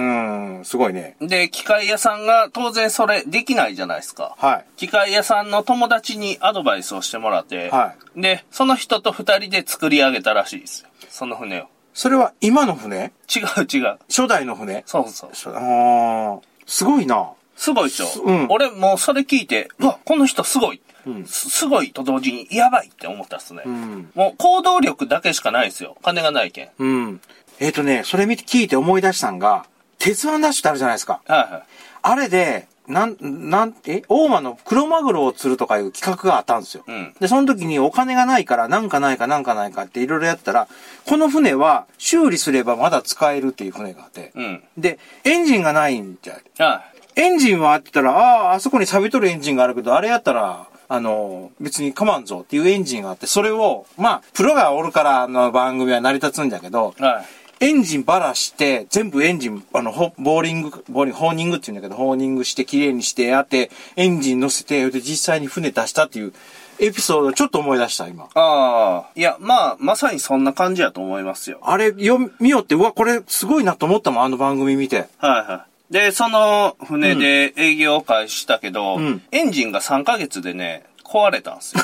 [0.59, 1.15] ん、すごいね。
[1.21, 4.35] で、機械屋さんが当然それできないじゃないですか。
[4.37, 4.65] はい。
[4.75, 10.89] 機械屋さんの友達にアドバイスをしてもらって、はで、その人と二人で作り上げたらしいですよ。
[11.09, 11.67] その船を。
[11.93, 13.11] それは今の船？
[13.33, 13.99] 違う違う。
[14.09, 14.83] 初代の船？
[14.85, 15.29] そうそう。
[15.33, 17.31] そあー、すごいな。
[17.55, 21.51] すごいでしょ、うん俺もうそれ聞いて、うわ、この人すごい、うんす。
[21.51, 23.61] すごいと同時にやばいって思ったっすね。
[23.63, 24.09] うん。
[24.15, 25.95] もう行動力だけしかないですよ。
[26.01, 26.69] 金がないけん。
[26.79, 27.21] うん。
[27.59, 29.65] えっ、とね、それ見て聞いて思い出したんが、
[29.99, 31.21] 鉄腕ダッシュってあるじゃないですか。
[31.25, 31.63] はいはい。
[32.01, 36.83] あれで、なん、なん、え、大間の黒マグロを釣るとかいう企画があったんですよ。
[36.85, 37.13] うん。
[37.19, 40.67] で、その時にお金がないから、なんかないかなんかないかっていろいろやったら、
[41.05, 44.33] この船は修理すればまだ使えるっていう船があって。
[44.35, 44.63] うん。
[44.77, 46.39] で、エンジンがないんじゃ。
[46.65, 46.83] は
[47.15, 57.01] エンジンはあってたら、ああ、あそこに錆びとるエンジンがあるけど、あれやったら、あの、別にかまんぞっていうエンジンがあって、それを、まあ、プロがおるからの番組は成り立つんだけど、い。
[57.01, 57.25] はい。
[57.63, 66.33] エンジンばらして、全部エンジン、あの、ホボーリング、ボーリング、ホーニングって言うんだけど、ホーニングして、綺麗にしてやって、エンジン乗せて、で、実際に船出したっていう
[66.79, 68.25] エピソードをちょっと思い出した、今。
[68.33, 69.09] ああ。
[69.15, 71.59] いや、まあ、まさにそんな感じやと思いますよ。
[71.63, 75.07] あれ、よ、見よって、うわ、これすごいなと思ったもん、あの番組見て。
[75.17, 75.93] はいはい。
[75.93, 81.83] で、その船で営業を開始したけど、うんエンジンが3ヶ月でね、壊れたんですよ。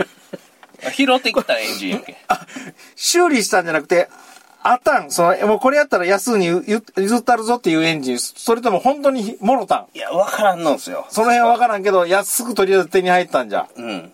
[0.92, 2.16] 拾ってきたエンジンやけん。
[2.94, 4.08] 修理したんじゃなくて、
[4.66, 9.86] あったん、その、もうこれやったら安に譲譲ったるぞっていうエンジン、それとも本当にもろたん。
[9.94, 11.06] いや、わからんのんすよ。
[11.10, 13.68] その辺はわからんけど、安くとりあえず手に入ったんじゃ。
[13.76, 14.12] うん。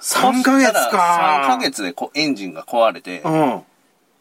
[0.00, 1.42] 3ヶ月か。
[1.44, 3.62] 3ヶ月でこうエンジンが壊れて、うん。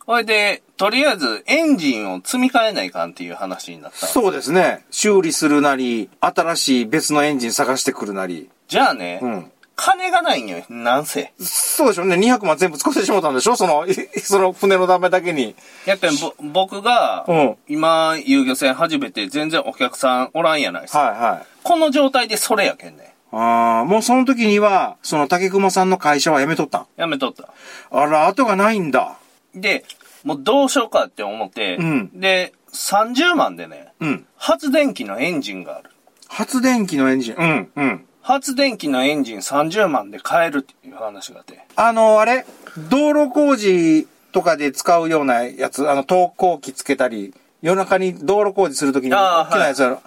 [0.08, 4.08] これで、とりあえずエンジンを積み替えないかんっていう話になった。
[4.08, 4.84] そうですね。
[4.89, 8.49] 修理するなり、新しい別のエンジン探してくるなり。
[8.67, 9.51] じゃあね、うん。
[9.82, 11.32] 金がないんよ、なんせ。
[11.39, 12.18] そうでしょうね。
[12.18, 13.86] 200万全部使ってしまったんでしょその、
[14.22, 15.56] その船のためだけに。
[15.86, 21.00] やっぱりぼ僕が、うん今、遊漁船始めて全然お客さんおらんやないですか。
[21.00, 21.46] はいはい。
[21.63, 23.15] この状態でそれやけんね。
[23.32, 26.86] ああ、もうその時には、その竹熊さんの会社は辞めとったん。
[26.98, 27.48] やめとった。
[27.89, 29.18] あら、後がないんだ。
[29.56, 29.86] で、
[30.26, 34.26] もうどうしようかって思って、うんで、30万でね、うん。
[34.36, 35.89] 発電機のエンジンがある。
[36.28, 37.36] 発電機のエンジン。
[37.36, 38.06] うん、うん。
[38.30, 41.65] 発電機のエンジン30万で買えるっていう話があって。
[41.76, 42.46] あの、あれ？
[42.88, 49.98] 道路工事とかで使うようなやつ、あの、投光器つけたり、夜中に道路工事するときにあー大きなやつ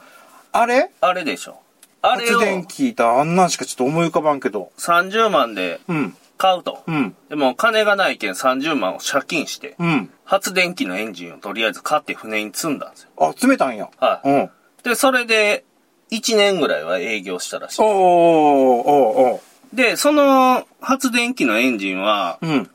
[0.52, 0.92] あれ？
[1.00, 1.58] あれでしょ。
[2.00, 3.20] あれを発電機だ。
[3.20, 4.70] あんなんしかちょっと思い浮かばんけど。
[4.78, 6.16] 30万でうん。
[6.38, 6.84] 買うと。
[6.86, 7.16] うん。
[7.28, 10.10] でも金がないけん30万を借金して、うん。
[10.24, 13.08] 発電機のエンジンをとりあえず買って船に積んだんですよ。
[13.18, 13.88] あ、詰めたんや。
[13.98, 14.28] はい。
[14.30, 14.50] うん。
[14.84, 15.64] で、それで
[16.12, 17.88] 1年ぐらいは営業したらしいおー。
[17.88, 18.90] おー
[19.34, 22.70] おーで、その発電機のエンジンは、うん。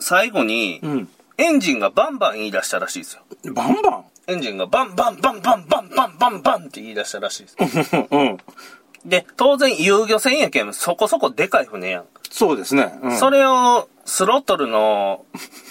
[0.00, 1.08] 最後にう、ん。
[1.38, 3.22] エンジンがバンバン言い出したらしいですよ。
[3.52, 4.04] バンバン？
[4.26, 7.56] エンジンがバンバンバンバンバンバンバンバンって言い出したらしいです。
[8.10, 8.38] うん。
[9.04, 12.04] で、当然遊漁船やけんそこそこでかい船やん。
[12.30, 12.98] そうですね。
[13.02, 13.16] うん。
[13.16, 15.24] それを、スロットルの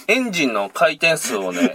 [0.07, 1.73] エンジンの回転数をね、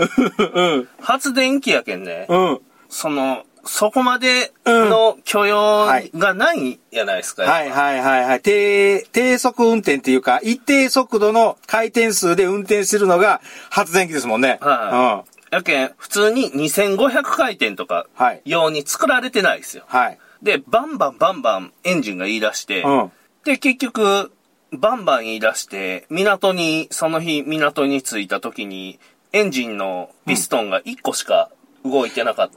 [0.54, 0.88] うん。
[1.00, 2.60] 発電機やけんね、うん。
[2.88, 7.42] その、そこまでの許容がないやないですか。
[7.42, 8.40] はいはいはいはい。
[8.40, 14.59] 低、低速運転っていうか、一定速度の回転数で運転するのが発電機ですもんね。
[14.62, 15.54] はい。
[15.54, 19.85] やけん、普通に2500回転とか、はい用に作られてないですよ。
[19.87, 19.98] うん。
[19.98, 20.18] はい。
[20.42, 23.12] で、バンバンバンバンエンジンが言い出して、うん。
[23.44, 24.33] で、結局、
[24.72, 28.98] バンバン言い出して、港に、その日港に着いた時に、
[29.33, 31.50] エンジンのピストンが1個しか
[31.84, 32.56] 動いてなかった。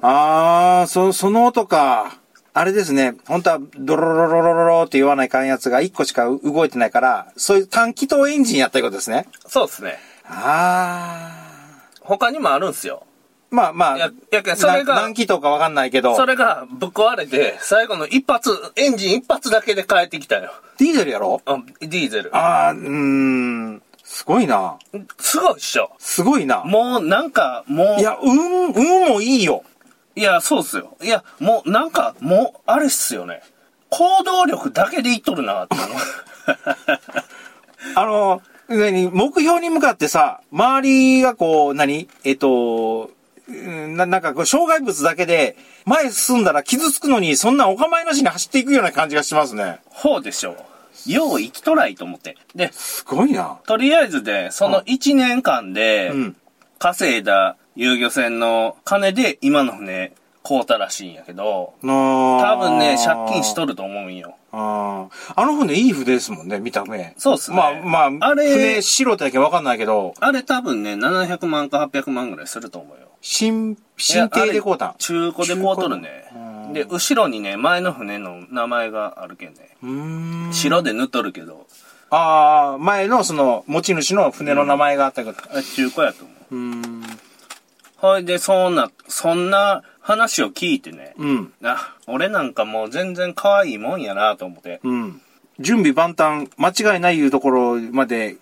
[0.81, 2.17] あー、そ、その音か。
[2.53, 3.15] あれですね。
[3.27, 9.27] 本当は、ドロロロロロロって言わないかんやつが一個しか動いてないから、そういう短気筒エンジンやったいうことですね。
[9.47, 9.97] そうですね。
[10.25, 11.31] あ
[12.01, 13.03] 他にもあるんすよ。
[13.51, 13.55] ー。
[13.55, 20.51] まあまあ、ややけんそれがな何気筒かわかんないけど、それがぶっ壊れて、最後の一発、エンジン一発だけで帰ってきたよ。
[20.77, 21.41] ディーゼルやろ？
[21.45, 22.31] あディーゼル。
[22.35, 23.81] あー、うーん。
[24.11, 24.77] すごいな。
[25.19, 25.93] すごいっしょ。
[25.97, 26.63] すごいな。
[26.65, 29.63] もうなんか、もう、いや、運、運もいいよ。
[30.17, 30.97] いや、そうっすよ。
[31.01, 33.41] いや、もうなんか、もう、あれっすよね。
[33.89, 35.97] 行動力だけで言っとるなって思う。
[37.95, 43.11] あの、何目標に向かってさ、周りがこう、何えっと、
[43.47, 49.79] うんななんかこう、障害物だけで、前進んだら傷つくのに、そんなお構いなしに走っていくような感じがしますね。
[49.85, 50.70] ほうでしょう。
[51.05, 52.37] よう生きとらいと思って。
[52.55, 53.59] で、すごいな。
[53.65, 56.35] とりあえずで、その1年間でうん、
[56.79, 64.35] 稼いだ遊漁船の金で今の船買うたらしいんやけど、の多分ね、借金しとると思うんよ。
[64.51, 67.13] あーあの船いい船ですもんね、見た目。
[67.17, 73.07] そうっすねまあまあ、あれ船素人だけわかんないけど、あれ多分ね、700万か800万ぐらいすると思うよ。
[73.21, 74.95] 新、新艇でこうたん。
[74.97, 76.09] 中古で買うとるね。
[76.73, 79.77] で、後ろにね、前の船の名前があるけんね。
[80.49, 80.53] ん。
[80.53, 81.67] 白で塗っとるけど、
[82.09, 85.37] ああ、前のその持ち主の船の名前があったから。
[85.49, 86.79] あれ中古やと思う。
[86.79, 87.01] う。
[87.95, 91.53] ほいで、そんな、そんな話を聞いてね、うん。
[91.63, 94.81] あ、俺なんかもう全然可愛いもんやなと思って。
[94.83, 95.21] うん。
[95.59, 98.35] 準備万端、間違いないいうところまで、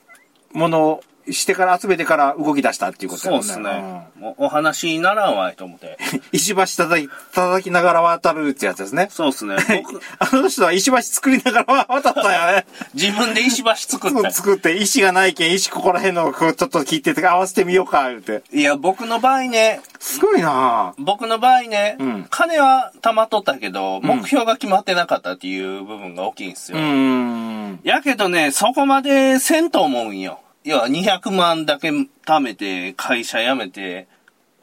[0.53, 4.07] もしてから集めてから動き出したっていうことやもんそうっすね。
[4.37, 5.97] お話にならんわいと思って。
[6.13, 9.07] う ん石橋叩き、叩きながら渡るってやつですね。
[9.11, 9.55] そうっすね。
[9.83, 12.65] 僕、あの人は石橋作りながら渡ったよね。
[12.93, 14.31] 自分で石橋作った。
[14.31, 18.43] 作って、石がないけん、石ここら辺のこうちょっと切ってて合わせてみようか、言うて。
[18.51, 21.03] いや、僕の場合ね、すごいなぁ。
[21.03, 26.77] 僕の場合ね、うん金は貯まっとったけど、目標が決まってなかったっていう部分が大きいんですよ。
[26.77, 27.79] うーん。
[27.83, 30.39] やけどね、そこまでせんと思うんよ。
[30.63, 34.07] 要は200万だけ貯めて、会社辞めて、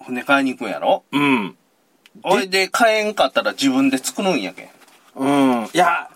[0.05, 1.05] 船買いに行くんやろ？
[1.11, 1.57] うん。
[2.23, 4.69] おいで買えんかったら自分で作るんやけん。
[5.17, 5.27] う
[5.63, 5.65] ん。
[5.65, 6.09] いや、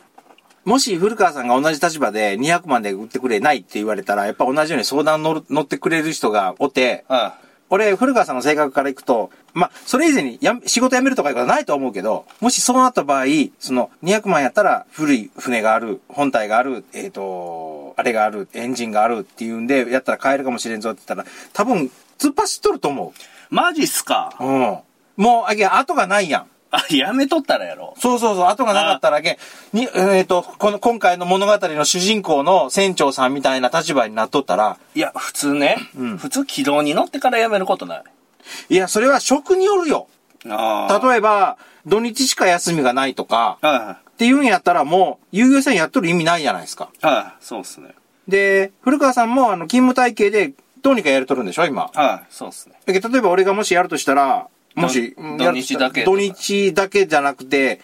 [0.64, 7.38] もし古川さんが同じ立場で200万で売ってくれないって言われたら、やっぱ同じように相談乗る乗ってくれる人がおって、あ
[7.70, 13.24] 俺、古川さんの性格からいくと、まあ、それ以前にや仕事辞めるとかいうことはないと思うけど、もしそうなった場合、
[13.60, 23.14] その200万やったら古い船がある、本体がある、えっ、と、あれがある、エンジンがあるっていうんで、やったら買えるかもしれんぞって言ったら、多分、突っ走っとると思
[23.50, 24.34] マジっすか？
[24.40, 24.44] う。
[24.44, 24.78] うん。
[25.16, 26.46] もう、あげ、後がないやん。
[26.70, 27.94] あ、やめとったらやろ。
[27.98, 29.38] そうそうそう、後がなかっただけ、
[29.72, 38.02] に、えっ、と、この、今回の物語の主人公の船長さんみたいな立場になっとったら、いや、普通ね、うん普通軌道に乗ってからやめることない。
[38.68, 40.06] いや、それは職によるよ。
[40.48, 41.08] ああ。
[41.08, 46.90] 例えば、土日しか休みがないとか、はっていうんやったらもう、遊漁船やっとる意味ないじゃないですか。
[47.02, 47.06] い。
[47.06, 47.44] はい。
[47.44, 47.94] そうっすね。
[48.28, 50.52] で、古川さんも、あの、勤務体系で、
[50.82, 51.90] どうにかやれとるんでしょ、今。
[51.94, 52.26] はい。
[52.30, 52.74] そうっすね。
[52.86, 57.80] だけど例えば俺がもしやるとしたら、もし、土日だけ土日だけじゃなくて、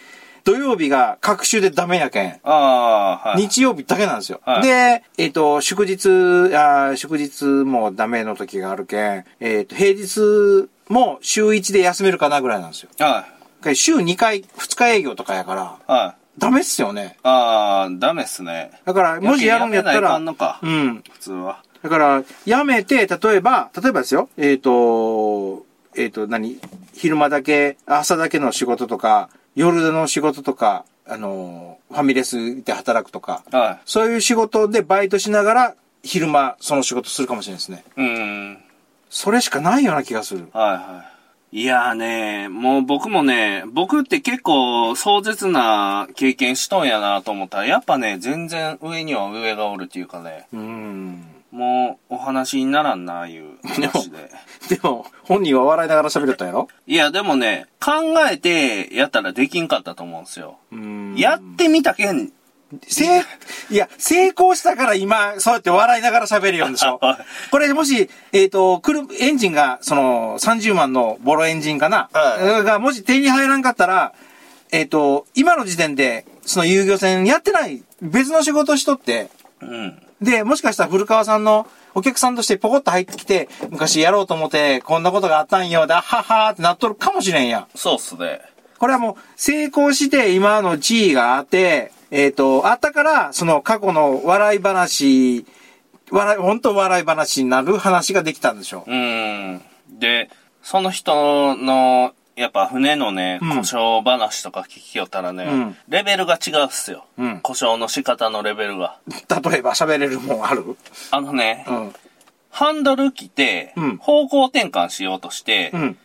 [0.47, 2.39] 土曜日が各週でダメやけん。
[2.43, 3.41] ああ、はい。
[3.41, 4.39] 日曜日だけなんですよ。
[4.45, 6.07] はいで、えっ、と、祝日、
[6.55, 12.89] あー祝日もダメの時があるけん、えっ、と、平日も週1で休めるかなぐらいなんですよ。
[12.97, 13.25] は
[13.69, 13.75] い。
[13.75, 16.39] 週2回、2日営業とかやから、はい。
[16.39, 17.17] ダメっすよね。
[17.23, 18.71] ああ、ダメっすね。
[18.85, 20.17] だから、もしやるんやったら。
[20.17, 20.21] う
[20.69, 21.03] ん。
[21.11, 21.61] 普通は。
[21.83, 25.66] だから、やめて、例えば、例えばですよ、えっ、と、
[25.97, 26.59] えっ、と、何？
[26.93, 37.83] 昼間だけ、朝だけの仕事とか、夜の仕事とか、あの、ファミレスで働くとか、はそういう仕事でバイトしながら、昼間、その仕事するかもしれないですね。
[37.97, 38.01] い。
[38.01, 38.57] うん。
[39.09, 40.47] それしかないような気がする。
[40.53, 41.17] はいはい。
[41.61, 51.23] いやーね、もう僕もね、僕って結構壮絶な経験しとんやなと思ったら、やっぱね、全然上には上がおるっていうかね、うん。
[51.51, 54.29] もうお話にならんな、いう話で。
[54.69, 56.67] でも、本人は笑いながら喋れたやろ？
[56.85, 57.91] いや、でもね、考
[58.29, 60.57] えてやったらできんかったと思うんですよ。
[60.71, 61.15] うん。
[61.17, 62.31] やってみたけん、
[62.87, 63.07] せい、
[63.71, 67.49] いや、成功したから今、そうやって笑いながら喋るよんでしょ はい。
[67.49, 72.63] これもし、えっ、と、来る、エンジンが、その、30万のボロエンジンかな、はい。
[72.63, 74.13] が、もし手に入らんかったら、
[74.71, 79.29] えっ、と、今の時点で、その遊漁船やってない、別の仕事しとって、
[79.61, 80.01] うん。
[80.21, 87.67] で、もしかしたら古川さんのお客さんとしてポコッと入ってきて、昔やろうと思って、こんなことがあったんよ、だ、はっはーってなっとるかもしれんやん。
[87.73, 88.41] そうっすね。
[88.77, 95.47] これはもう成功して今の地位があって、えっ、と、あったから、その過去の笑い話、
[96.11, 98.91] 笑い、本当笑い話になる話ができたんでしょう。
[98.91, 99.61] うん。
[99.89, 100.29] で、
[100.61, 107.05] その人の、やっぱ船のね、うん故障話とか聞きよったらね、うんレベルが違うっすよ。
[107.17, 108.99] うん故障の仕方のレベルが。
[109.09, 110.63] 例えば喋れるもんある？
[111.11, 111.93] あのね、うん。
[112.51, 115.97] ハンドル切ってうん、方向転換しようとして、うん。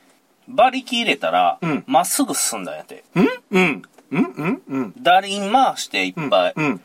[0.49, 3.05] 馬力入れたらうん、ま、っすぐ進んだんやて。
[3.14, 3.28] うん？
[3.51, 3.83] うん。
[4.11, 4.24] うん？
[4.24, 4.62] うん？
[4.68, 4.95] うん。
[5.03, 6.80] ダリン回していっぱい、うん。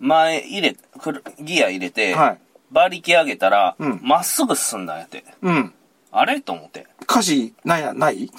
[0.00, 2.38] 前入れ、くるギア入れて、はい。
[2.70, 5.24] 馬力上げたら、うんまっすぐ進んだんやて。
[5.42, 5.72] うん。
[6.16, 6.40] あれ？
[6.40, 6.86] と思って。
[7.02, 8.30] 歌詞、ないや、ない？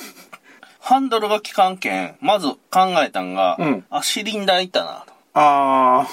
[0.79, 2.59] ハンドルが効かんけん、まず考
[3.03, 5.13] えたんが、うんあ、シリンダーいったなと。
[5.33, 6.07] あ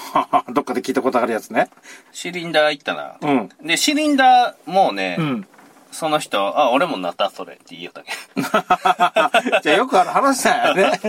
[0.47, 1.69] ー、 どっかで聞いたことあるやつね。
[2.11, 3.27] シリンダーいったなと。
[3.27, 3.49] うん。
[3.61, 5.47] で、シリンダーもうね、うん。
[5.91, 8.43] その人、あ、俺もなったそれって言いよったけん。
[9.61, 10.99] じゃあよくある話だよね。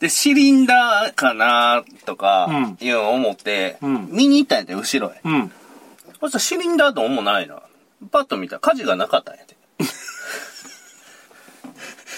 [0.00, 5.20] で、シリンダーかなとかうん、いうのを思って、うん見に行ったんやて、後ろへ。
[5.22, 5.52] うん。
[6.20, 7.60] そしたらシリンダーともないな。
[8.10, 9.49] パッと見たら火事がなかったんやて。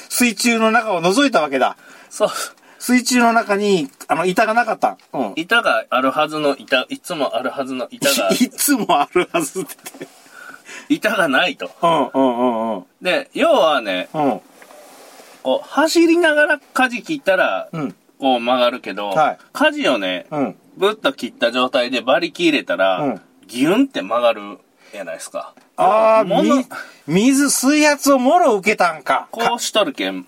[0.08, 1.76] 水中の中を覗いたわけだ。
[2.10, 2.28] そう。
[2.78, 4.98] 水中の中に、あの、板がなかった。
[5.12, 5.32] うん。
[5.36, 10.08] 板があるはずの板、いつもあるはずの板が、 いつもあるはずって。
[10.88, 11.70] 板がないと。
[11.80, 12.84] うんうんうんうん。
[13.00, 14.40] で、要はね、うん。
[15.42, 17.94] こう、走りながら舵切ったら、うん。
[18.18, 20.56] こう曲がるけど、はい舵をね、うん。
[20.76, 24.58] ぶっと切った状態で馬力入れたら、うんギュンって曲がる
[24.98, 25.54] やないですか。
[25.76, 26.24] ああ、
[27.06, 29.28] 水、水圧をもろ受けたんか。
[29.30, 30.26] こうしとるけん、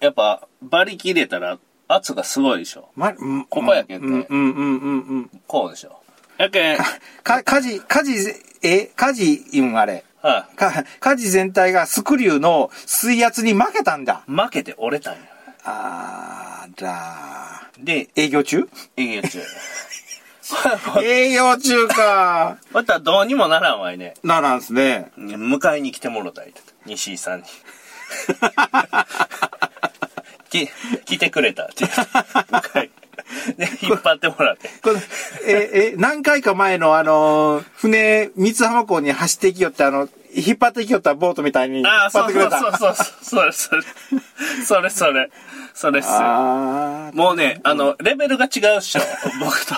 [0.00, 2.88] やっぱ馬力入れたら圧がすごいでしょ。
[2.96, 5.30] ま、うんここやけんねうんうんうんうんうん。
[5.46, 6.00] こうでしょ。
[6.38, 6.78] やけん、
[7.22, 8.14] か、かじ、かじ、
[8.62, 10.04] え、かじ、うん、あれ。
[10.20, 14.24] はか、かじ全体がスクリューの水圧に負けたんだ。
[14.28, 15.20] い、負けて折れたんや。
[15.64, 18.68] あーらで、営業中？
[18.96, 19.40] 営業中。
[21.02, 22.58] 営業中か。
[22.72, 24.14] またどうにもならんわいね。
[24.22, 25.10] ならんすね。
[25.18, 26.52] 迎えに来てもろたい。
[26.86, 27.44] 西井さんに。
[30.50, 30.68] き、
[31.04, 31.84] 来てくれたって。
[31.84, 32.90] 迎え。
[33.58, 34.70] で、引っ張ってもらって。
[34.82, 35.00] この
[35.46, 42.58] え、え、何回か前のあの、船、三津浜港に走っていきよってあの、引っ張っていきよったボートみたいに引っああ、張ってくれた。
[42.58, 43.06] そうそうそうそう。
[43.24, 43.82] それそれ。
[44.64, 45.30] それそれ。
[45.74, 46.18] それっすよ。
[47.14, 49.00] もうね、あの、レベルが違うっしょ。
[49.40, 49.74] 僕と。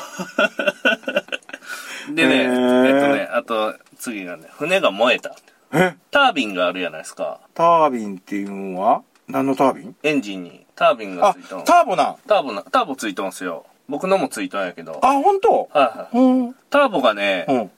[2.14, 5.36] でね、へーえっとね、あと、次がね、船が燃えた。
[5.72, 7.38] え、タービンがあるじゃないですか。
[7.55, 9.03] タービンっていうのは？
[9.28, 9.96] 何のタービン？
[10.03, 10.66] エンジンに。
[10.74, 12.16] タービンがあついたの。、ターボな。
[12.26, 13.66] ターボな、ターボついたんすよ。
[13.88, 14.98] 僕のもついたんやけど。
[15.03, 15.68] あ、本当？
[15.72, 16.26] はいはい。
[16.26, 16.57] うん。
[16.70, 17.70] ターボがね、うん。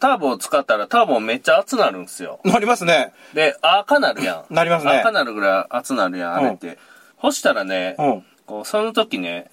[0.00, 2.40] ターボを使ったらターボめっちゃ熱なるんすよ。
[2.44, 3.12] なりますね。
[3.34, 4.54] で、赤なるやん。
[4.54, 6.78] なりますね赤なるぐらい熱なるやん、あれって。
[7.20, 8.24] そしたらね、うん。
[8.46, 9.50] こう、その時ね、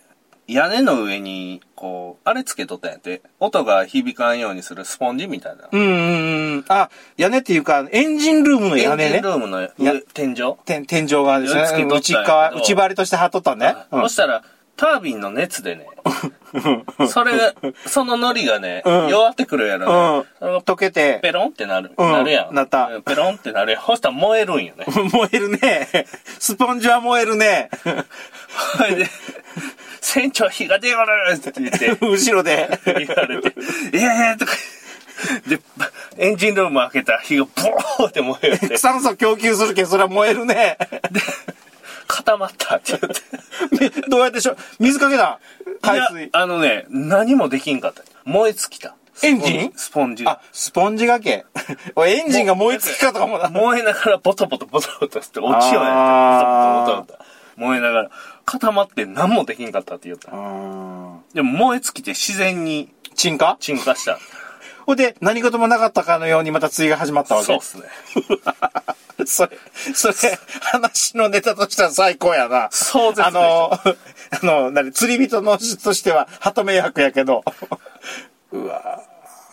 [0.48, 3.22] 屋根の上に、こう、あれつけとったんやって。
[3.42, 5.68] 音が響かんようにするスポンジみたいな。
[5.70, 6.66] うんうんうん。
[6.70, 9.30] あ、屋根っていうか、エンジンルームの屋根ねエンジンル。
[9.32, 9.68] ームの
[10.14, 10.56] 天井？
[10.64, 11.84] 天天井側ですね。
[11.84, 13.76] 内側、内張りとして貼っとったんね。
[13.92, 14.44] うんそしたら、
[14.78, 15.88] タービンの熱でね、
[17.10, 17.54] それが、
[17.88, 21.92] そのノリがね、うん弱ってくるやろ、溶けて、ペロンってなる。
[21.98, 22.56] うんなるやん。
[22.56, 23.84] なったうんペロンってなるやん。
[23.84, 24.86] そしたら燃えるんよね。
[25.12, 26.06] 燃えるね。
[26.40, 27.70] スポンジは燃えるね。
[28.78, 29.08] それで、
[30.00, 32.70] 船長火が出よるって言って、 後ろで。
[32.86, 33.54] 言われて、
[33.94, 34.54] ええーとか、
[35.48, 35.60] で、
[36.18, 40.78] エンジンルーム開けたら火がボーって燃えて、酸素供給するけん、それは燃えるね。
[42.08, 44.02] 固まったって言って。
[44.10, 45.40] どうやってしょ、水かけた？
[45.82, 46.30] 海水。
[46.34, 48.04] あのね、何もできんかった。
[48.24, 48.96] 燃え尽きた。
[49.24, 49.74] エンジン？
[49.76, 51.46] スポンジあが。、スポンジがけ。
[52.06, 53.50] エンジンが燃え尽きかとかもな。
[53.50, 55.94] 燃えながらボトボトボトボトって落ちようやん。
[55.94, 57.26] あーボトボトボト。
[57.58, 58.10] 燃えながら、
[58.46, 60.32] 固まって何もできんかったって言った。
[60.32, 63.58] うんでも燃え尽きて自然に沈下？
[63.60, 64.20] 沈下した。
[64.86, 67.48] ほんで、何事もなかったかのようにまた釣りが始まったわけ。
[67.48, 67.84] そうっすね。
[69.26, 69.58] それ、
[69.94, 70.14] それ、
[70.62, 72.70] 話のネタとしては最高やな。
[72.72, 73.96] 壮絶でしょあの、
[74.60, 77.44] あの、何、釣り人の質としては、鳩迷惑やけど。
[78.52, 79.02] うわ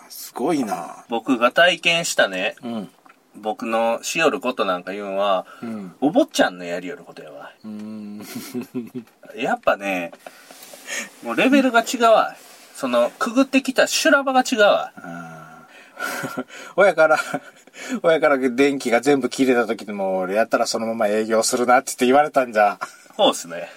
[0.09, 1.05] すごいな。
[1.09, 2.91] 僕が体験したね、うん。
[3.37, 5.97] 僕のしよることなんか言うんは、うん。
[6.01, 7.51] お坊ちゃんのやりよることやわ。
[7.65, 8.23] うん。
[9.35, 10.13] やっぱね、
[11.23, 12.37] もうレベルが違うわ。
[12.75, 14.93] その、くぐってきた修羅場が違うわ。
[16.77, 17.19] 親から、
[18.03, 22.79] 親から電気が全部切れた時でも、俺やったらそのまま営業するなって言って言われたんじゃ。
[23.17, 23.69] そうですね。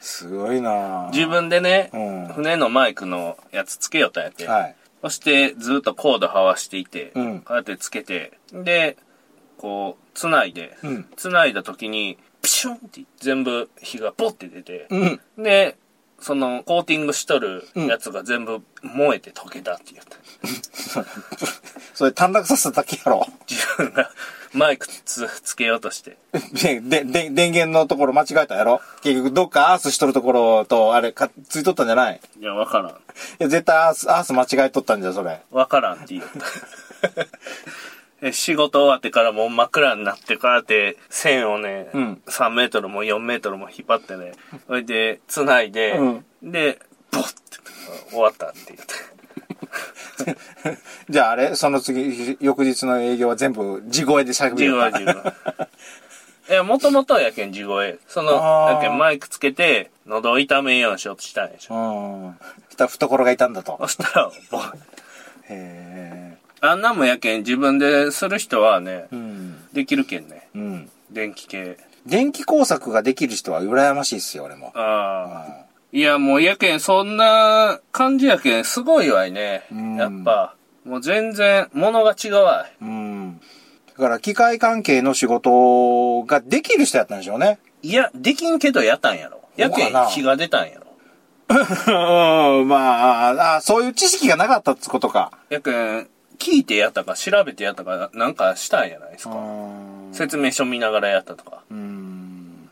[0.00, 4.46] すごいな自分でね、うん船のマイクのやつつけよったんやって。
[4.46, 4.76] はい。
[5.02, 8.96] そしてずっとコードはわしていて、うんこうやってつけて、で、
[9.58, 15.20] こう、つないで、うんつないだ時に、ピシュンって全部火がポッて出て、うん。
[15.42, 15.76] で、
[16.20, 20.16] そのコーティングしとるやつが全部燃えて溶けたって言った。
[21.94, 23.26] それ短絡させただけやろ。
[23.48, 24.10] 自分が
[24.52, 26.16] マイクつつけようとして。
[26.52, 32.20] で、で、で、電源のところ間違えたやろ結局どっかアースしとるところと、あれ、か、ついとったんじゃない？
[32.40, 32.90] いや、わからん。
[32.90, 32.92] い
[33.38, 35.40] や、絶対アース、アース間違えとったんじゃ、それ。
[35.50, 36.28] わからんって言った。
[38.20, 44.32] え仕事終わってからもう真っ暗になってからって線をね、うん3メートルも4メートルも引っ張ってね、
[44.66, 45.98] それで繋いで、
[46.42, 46.80] で、
[47.12, 47.38] ボッて
[48.10, 49.18] 終わったって言って。
[51.08, 51.54] じゃああれ？
[51.54, 54.54] その次、翌日の営業は全部地声で喋る。
[54.56, 55.32] 自分は自分。
[56.50, 57.98] いや、もともとはやけん地声。
[58.08, 58.32] その、
[58.70, 61.74] やけんマイクつけて、喉を痛めんようにしようとしたんでしょ。
[61.74, 62.38] うん。
[62.66, 63.76] そしたら懐が痛んだと。
[63.82, 64.76] そしたら、ボッ
[65.50, 66.27] へ
[66.60, 69.68] あんなんもやけん自分でする人はねえ。、うん。
[69.72, 70.48] できるけんね。
[70.54, 70.90] うん。
[71.10, 71.78] 電気系。
[72.06, 74.72] 電気工作ができる人は羨ましいっすよ、俺も。
[74.74, 75.64] ああ。
[75.92, 79.64] いや、もうやけん、そんな感じやけん、すごいわいね。
[79.70, 80.54] うんやっぱ、
[80.84, 82.84] もう全然、物が違うわい。
[82.84, 83.40] うん。
[83.88, 87.58] だから、機械関係の仕事ができる人やったんでしょうね。
[87.82, 89.40] いや、できんけどやったんやろ。
[89.56, 90.86] やけん、そうかな火が出たんやろ。
[92.60, 95.32] うん、まあ、あそういう知識がなかったってことか。
[95.48, 99.34] やけん、聞いてやったか、調べてやったか、なんかしたんやないですか。
[99.34, 101.62] ん説明書見ながらやったとか。
[101.70, 102.68] うん。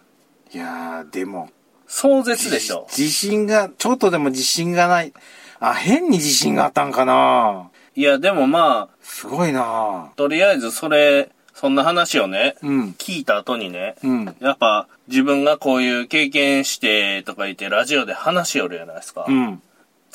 [0.52, 1.50] いやー、でも、
[1.86, 2.86] 壮絶でしょ。
[2.96, 5.12] 自信が、ちょっとでも自信がない。
[5.60, 12.94] あ、変に自信があったんかないや、でもまあ、すごいなとりあえずそれ、そんな話をね、うん。
[12.98, 14.36] 聞いた後にね、うん。
[14.40, 19.24] やっぱ自分がこういう経験してとか言ってラジオで話しよるじゃないですか。
[19.26, 19.62] うん。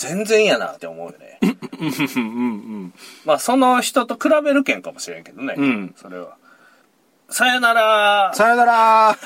[0.01, 1.39] 全然やなって思うよね。
[1.41, 2.23] うん。
[2.23, 2.25] う
[2.85, 2.93] ん。
[3.23, 4.81] まあその人と比べるけん。
[4.81, 5.23] かもしれん。
[5.23, 5.53] けどね。
[5.55, 5.93] うん。
[5.95, 6.37] それは。
[7.29, 9.17] さよならさよなら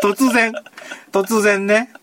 [0.00, 0.52] 突然、
[1.10, 1.90] 突然ね。